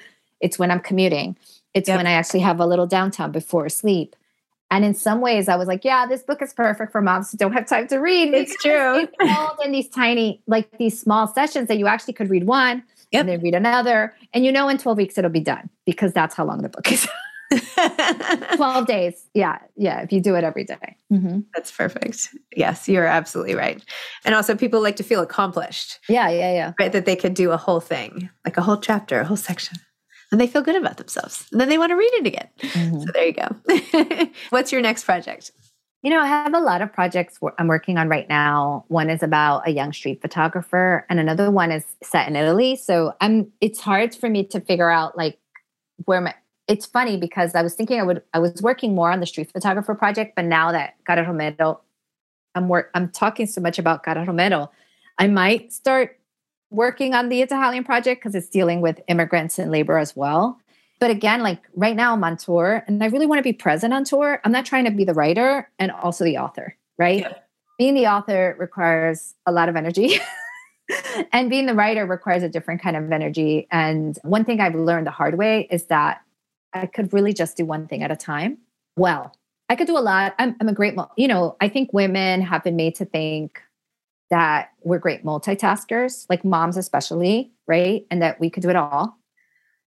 It's 0.40 0.59
when 0.59 0.70
I'm 0.70 0.81
commuting. 0.81 1.37
It's 1.72 1.88
Yep. 1.88 1.96
when 1.98 2.07
I 2.07 2.12
actually 2.12 2.40
have 2.40 2.61
a 2.61 2.66
little 2.66 2.87
downtime 2.87 3.33
before 3.33 3.68
sleep. 3.68 4.14
And 4.70 4.85
in 4.85 4.94
some 4.94 5.20
ways, 5.20 5.48
I 5.48 5.57
was 5.57 5.68
like, 5.68 5.85
yeah, 5.85 6.07
this 6.07 6.22
book 6.22 6.42
is 6.42 6.53
perfect 6.53 6.90
for 6.92 7.00
moms 7.00 7.31
who 7.31 7.38
don't 7.38 7.53
have 7.53 7.66
time 7.66 7.87
to 7.88 7.98
read. 7.98 8.35
It's 8.35 8.57
true. 8.62 8.96
It's 8.98 9.12
all 9.20 9.57
in 9.64 9.72
these 9.72 9.88
tiny, 9.88 10.42
like 10.46 10.68
these 10.79 10.98
small 11.00 11.27
sessions 11.29 11.68
that 11.68 11.79
you 11.79 11.87
actually 11.87 12.14
could 12.14 12.29
read 12.31 12.44
one 12.44 12.83
Yep. 13.12 13.20
and 13.20 13.29
then 13.29 13.40
read 13.40 13.55
another. 13.55 14.14
And 14.33 14.44
you 14.44 14.50
know, 14.53 14.68
in 14.68 14.79
12 14.79 14.98
weeks, 14.98 15.16
it'll 15.18 15.31
be 15.31 15.40
done 15.40 15.70
because 15.87 16.12
that's 16.12 16.35
how 16.35 16.44
long 16.44 16.62
the 16.62 16.68
book 16.68 16.90
is 16.90 17.07
12 18.56 18.86
days. 18.86 19.28
Yeah. 19.34 19.58
Yeah. 19.76 20.00
If 20.02 20.12
you 20.12 20.20
do 20.20 20.34
it 20.34 20.44
every 20.44 20.64
day. 20.64 20.96
Mhm. 21.12 21.44
That's 21.54 21.70
perfect. 21.70 22.28
Yes, 22.56 22.88
you're 22.88 23.06
absolutely 23.06 23.54
right. 23.54 23.82
And 24.24 24.34
also, 24.34 24.54
people 24.56 24.80
like 24.82 24.96
to 24.96 25.02
feel 25.02 25.20
accomplished, 25.20 26.00
Yeah. 26.08 26.28
Yeah. 26.30 26.52
Yeah. 26.52 26.72
right? 26.78 26.92
That 26.92 27.06
they 27.06 27.16
could 27.16 27.34
do 27.34 27.50
a 27.52 27.56
whole 27.56 27.80
thing, 27.80 28.30
like 28.44 28.56
a 28.56 28.62
whole 28.62 28.78
chapter, 28.78 29.20
a 29.20 29.24
whole 29.24 29.36
section, 29.36 29.78
and 30.32 30.40
they 30.40 30.46
feel 30.46 30.62
good 30.62 30.76
about 30.76 30.96
themselves. 30.96 31.46
And 31.52 31.60
then 31.60 31.68
they 31.68 31.78
want 31.78 31.90
to 31.90 31.96
read 31.96 32.12
it 32.14 32.26
again. 32.26 32.48
So 33.00 33.06
there 33.12 33.26
you 33.26 33.32
go. 33.34 34.28
What's 34.50 34.72
your 34.72 34.80
next 34.82 35.04
project? 35.04 35.50
You 36.02 36.10
know, 36.10 36.20
I 36.20 36.26
have 36.26 36.52
a 36.52 36.60
lot 36.60 36.82
of 36.82 36.92
projects 36.92 37.38
I'm 37.58 37.66
working 37.66 37.96
on 37.96 38.08
right 38.10 38.28
now. 38.28 38.84
One 38.88 39.08
is 39.08 39.22
about 39.22 39.66
a 39.66 39.70
young 39.70 39.90
street 39.94 40.20
photographer, 40.20 41.06
and 41.08 41.18
another 41.18 41.50
one 41.50 41.70
is 41.72 41.84
set 42.02 42.28
in 42.28 42.36
Italy. 42.36 42.76
So 42.76 43.14
I'm. 43.22 43.50
It's 43.62 43.80
hard 43.80 44.14
for 44.14 44.28
me 44.28 44.44
to 44.48 44.60
figure 44.60 44.90
out 44.90 45.16
like 45.16 45.38
where 46.04 46.20
my. 46.20 46.34
It's 46.66 46.87
funny 46.87 47.16
because 47.16 47.55
I 47.55 47.62
was 47.62 47.74
thinking 47.74 48.00
I 48.00 48.03
would. 48.03 48.22
I 48.33 48.38
was 48.38 48.62
working 48.62 48.94
more 48.94 49.11
on 49.11 49.20
the 49.20 49.27
street 49.27 49.50
photographer 49.53 49.94
project, 49.94 50.35
but 50.35 50.44
now 50.44 50.72
that 50.72 50.94
Cara 51.07 51.27
Romero, 51.27 51.81
I'm 52.55 52.68
work. 52.68 52.90
I'm 52.94 53.11
talking 53.11 53.46
so 53.46 53.61
much 53.61 53.79
about 53.79 54.03
Cara 54.03 54.24
Romero. 54.24 54.70
I 55.18 55.27
might 55.27 55.72
start 55.72 56.18
working 56.70 57.14
on 57.14 57.29
the 57.29 57.42
Italian 57.42 57.85
project 57.85 58.20
because 58.20 58.35
it's 58.35 58.48
dealing 58.48 58.81
with 58.81 59.00
immigrants 59.09 59.59
and 59.59 59.70
labor 59.70 59.98
as 59.98 60.16
well. 60.16 60.59
But 61.00 61.11
again, 61.11 61.42
like 61.42 61.62
right 61.74 61.94
now 61.94 62.14
I'm 62.14 62.24
on 62.24 62.37
tour 62.37 62.83
and 62.87 63.03
I 63.03 63.07
really 63.07 63.27
want 63.27 63.38
to 63.38 63.42
be 63.42 63.53
present 63.53 63.92
on 63.92 64.05
tour. 64.05 64.40
I'm 64.44 64.53
not 64.53 64.64
trying 64.64 64.85
to 64.85 64.90
be 64.90 65.05
the 65.05 65.14
writer 65.14 65.70
and 65.79 65.90
also 65.90 66.24
the 66.24 66.38
author, 66.38 66.77
right? 66.98 67.20
Yeah. 67.20 67.35
Being 67.79 67.94
the 67.94 68.07
author 68.07 68.57
requires 68.59 69.35
a 69.46 69.53
lot 69.53 69.68
of 69.68 69.77
energy. 69.77 70.18
and 71.33 71.50
being 71.50 71.66
the 71.66 71.74
writer 71.74 72.07
requires 72.07 72.42
a 72.42 72.48
different 72.48 72.81
kind 72.81 72.96
of 72.96 73.11
energy. 73.11 73.66
And 73.70 74.18
one 74.22 74.44
thing 74.44 74.61
I've 74.61 74.74
learned 74.74 75.07
the 75.07 75.12
hard 75.12 75.37
way 75.37 75.68
is 75.70 75.87
that 75.87 76.22
I 76.74 76.87
could 76.87 77.12
really 77.12 77.32
just 77.32 77.56
do 77.56 77.64
one 77.64 77.87
thing 77.87 78.02
at 78.02 78.10
a 78.10 78.16
time. 78.16 78.58
Well, 78.96 79.34
I 79.68 79.76
could 79.76 79.87
do 79.87 79.96
a 79.96 80.00
lot. 80.00 80.34
I'm, 80.38 80.56
I'm 80.60 80.68
a 80.68 80.72
great, 80.72 80.94
you 81.16 81.28
know, 81.28 81.56
I 81.60 81.68
think 81.68 81.92
women 81.92 82.42
have 82.42 82.64
been 82.64 82.76
made 82.76 82.94
to 82.96 83.04
think 83.04 83.60
that 84.30 84.70
we're 84.82 84.98
great 84.98 85.24
multitaskers, 85.24 86.26
like 86.28 86.44
moms 86.44 86.76
especially, 86.76 87.52
right? 87.66 88.06
And 88.10 88.20
that 88.20 88.40
we 88.40 88.50
could 88.50 88.62
do 88.62 88.70
it 88.70 88.76
all. 88.76 89.18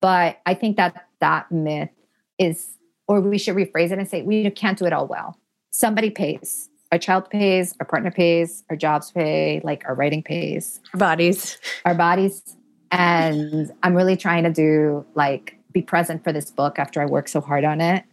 But 0.00 0.40
I 0.46 0.54
think 0.54 0.76
that 0.76 1.06
that 1.20 1.50
myth 1.52 1.90
is, 2.38 2.76
or 3.06 3.20
we 3.20 3.38
should 3.38 3.56
rephrase 3.56 3.92
it 3.92 3.98
and 3.98 4.08
say, 4.08 4.22
we 4.22 4.50
can't 4.50 4.78
do 4.78 4.84
it 4.84 4.92
all 4.92 5.06
well. 5.06 5.38
Somebody 5.72 6.10
pays. 6.10 6.68
Our 6.90 6.98
child 6.98 7.30
pays, 7.30 7.74
our 7.80 7.86
partner 7.86 8.10
pays, 8.10 8.64
our 8.68 8.76
jobs 8.76 9.10
pay, 9.12 9.60
like 9.64 9.84
our 9.86 9.94
writing 9.94 10.22
pays. 10.22 10.80
Our 10.92 10.98
bodies. 10.98 11.56
Our 11.86 11.94
bodies. 11.94 12.56
And 12.90 13.72
I'm 13.82 13.94
really 13.94 14.16
trying 14.16 14.44
to 14.44 14.50
do 14.50 15.06
like 15.14 15.56
be 15.72 15.82
present 15.82 16.24
for 16.24 16.32
this 16.32 16.50
book 16.50 16.78
after 16.78 17.00
I 17.00 17.06
work 17.06 17.28
so 17.28 17.40
hard 17.40 17.64
on 17.64 17.80
it. 17.80 18.04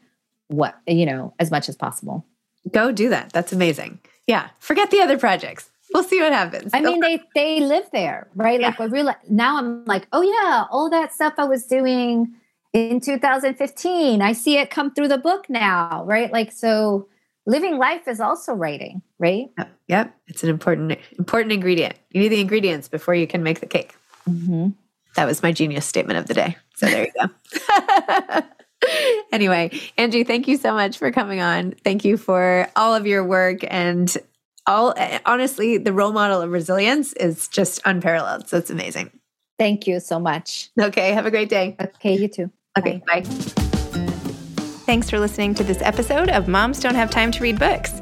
What, 0.48 0.78
you 0.88 1.06
know, 1.06 1.34
as 1.40 1.52
much 1.52 1.70
as 1.70 1.76
possible. 1.76 2.26
Go 2.72 2.92
do 2.92 3.10
that. 3.10 3.32
That's 3.32 3.54
amazing. 3.54 4.00
Yeah. 4.28 4.50
Forget 4.60 4.92
the 4.92 5.02
other 5.02 5.18
projects 5.18 5.70
we'll 5.94 6.04
see 6.04 6.20
what 6.20 6.34
happens. 6.34 6.72
I 6.74 6.82
mean, 6.82 7.00
they 7.02 7.22
they 7.36 7.60
live 7.60 7.86
there, 7.92 8.28
right? 8.36 8.60
Yeah. 8.60 8.68
Like, 8.68 8.80
I 8.80 8.86
real 8.86 9.14
now 9.30 9.58
I'm 9.58 9.86
like, 9.86 10.08
oh 10.12 10.22
yeah, 10.22 10.66
all 10.72 10.90
that 10.90 11.14
stuff 11.14 11.34
I 11.38 11.46
was 11.46 11.66
doing 11.66 12.34
in 12.74 13.00
2015, 13.00 14.22
I 14.22 14.34
see 14.34 14.58
it 14.58 14.70
come 14.70 14.94
through 14.94 15.08
the 15.08 15.18
book 15.18 15.50
now, 15.50 16.04
right? 16.06 16.32
Like, 16.32 16.52
so 16.52 17.08
living 17.48 17.80
life 17.80 18.08
is 18.08 18.20
also 18.20 18.54
writing, 18.54 19.02
right? 19.18 19.48
Yep, 19.58 19.72
yep. 19.88 20.16
it's 20.28 20.44
an 20.44 20.50
important 20.50 21.00
important 21.18 21.52
ingredient. 21.52 21.96
You 22.12 22.22
need 22.22 22.30
the 22.30 22.42
ingredients 22.42 22.88
before 22.88 23.16
you 23.16 23.28
can 23.28 23.44
make 23.44 23.60
the 23.60 23.66
cake. 23.66 23.96
Mm-hmm. 24.30 24.70
That 25.20 25.26
was 25.26 25.44
my 25.44 25.52
genius 25.52 25.86
statement 25.86 26.18
of 26.18 26.28
the 26.28 26.34
day. 26.34 26.56
So 26.78 26.86
there 26.86 27.06
you 27.08 27.28
go. 28.32 28.42
anyway, 29.34 29.78
Angie, 29.98 30.24
thank 30.24 30.48
you 30.48 30.56
so 30.56 30.74
much 30.74 30.98
for 30.98 31.12
coming 31.12 31.42
on. 31.42 31.74
Thank 31.84 32.06
you 32.06 32.16
for 32.16 32.70
all 32.78 32.96
of 32.96 33.06
your 33.06 33.26
work 33.26 33.58
and 33.68 34.18
all 34.66 34.96
honestly, 35.26 35.78
the 35.78 35.92
role 35.92 36.14
model 36.14 36.42
of 36.42 36.52
resilience 36.52 37.12
is 37.12 37.50
just 37.50 37.82
unparalleled. 37.84 38.48
So 38.48 38.56
it's 38.56 38.70
amazing. 38.70 39.12
Thank 39.58 39.88
you 39.88 40.00
so 40.00 40.22
much. 40.22 40.70
Okay. 40.80 41.12
Have 41.12 41.26
a 41.26 41.32
great 41.32 41.50
day. 41.50 41.76
Okay. 41.82 42.18
You 42.18 42.30
too. 42.30 42.50
Okay. 42.78 43.02
Bye. 43.06 43.20
bye. 43.20 43.30
Thanks 44.86 45.10
for 45.10 45.20
listening 45.20 45.54
to 45.56 45.66
this 45.66 45.82
episode 45.82 46.30
of 46.30 46.48
Moms 46.48 46.80
Don't 46.80 46.96
Have 46.96 47.10
Time 47.10 47.32
to 47.34 47.44
Read 47.44 47.60
Books. 47.60 48.02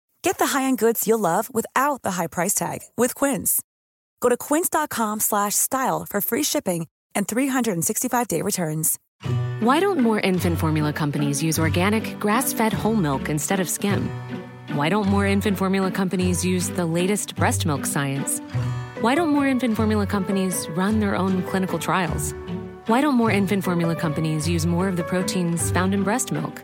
Get 0.23 0.37
the 0.37 0.47
high-end 0.47 0.77
goods 0.77 1.07
you'll 1.07 1.19
love 1.19 1.53
without 1.53 2.01
the 2.03 2.11
high 2.11 2.27
price 2.27 2.53
tag 2.53 2.79
with 2.95 3.15
Quince. 3.15 3.61
Go 4.19 4.29
to 4.29 4.37
quince.com/style 4.37 6.05
for 6.09 6.21
free 6.21 6.43
shipping 6.43 6.87
and 7.15 7.27
365-day 7.27 8.41
returns. 8.41 8.99
Why 9.61 9.79
don't 9.79 9.99
more 9.99 10.19
infant 10.19 10.59
formula 10.59 10.93
companies 10.93 11.43
use 11.43 11.59
organic, 11.59 12.19
grass-fed 12.19 12.73
whole 12.73 12.95
milk 12.95 13.29
instead 13.29 13.59
of 13.59 13.69
skim? 13.69 14.09
Why 14.73 14.89
don't 14.89 15.07
more 15.07 15.25
infant 15.25 15.57
formula 15.57 15.91
companies 15.91 16.45
use 16.45 16.69
the 16.69 16.85
latest 16.85 17.35
breast 17.35 17.65
milk 17.65 17.85
science? 17.85 18.39
Why 19.01 19.15
don't 19.15 19.29
more 19.29 19.47
infant 19.47 19.75
formula 19.75 20.05
companies 20.07 20.67
run 20.77 20.99
their 20.99 21.15
own 21.15 21.43
clinical 21.43 21.79
trials? 21.79 22.33
Why 22.87 23.01
don't 23.01 23.15
more 23.15 23.31
infant 23.31 23.63
formula 23.63 23.95
companies 23.95 24.47
use 24.47 24.65
more 24.65 24.87
of 24.87 24.95
the 24.97 25.03
proteins 25.03 25.71
found 25.71 25.93
in 25.93 26.03
breast 26.03 26.31
milk? 26.31 26.63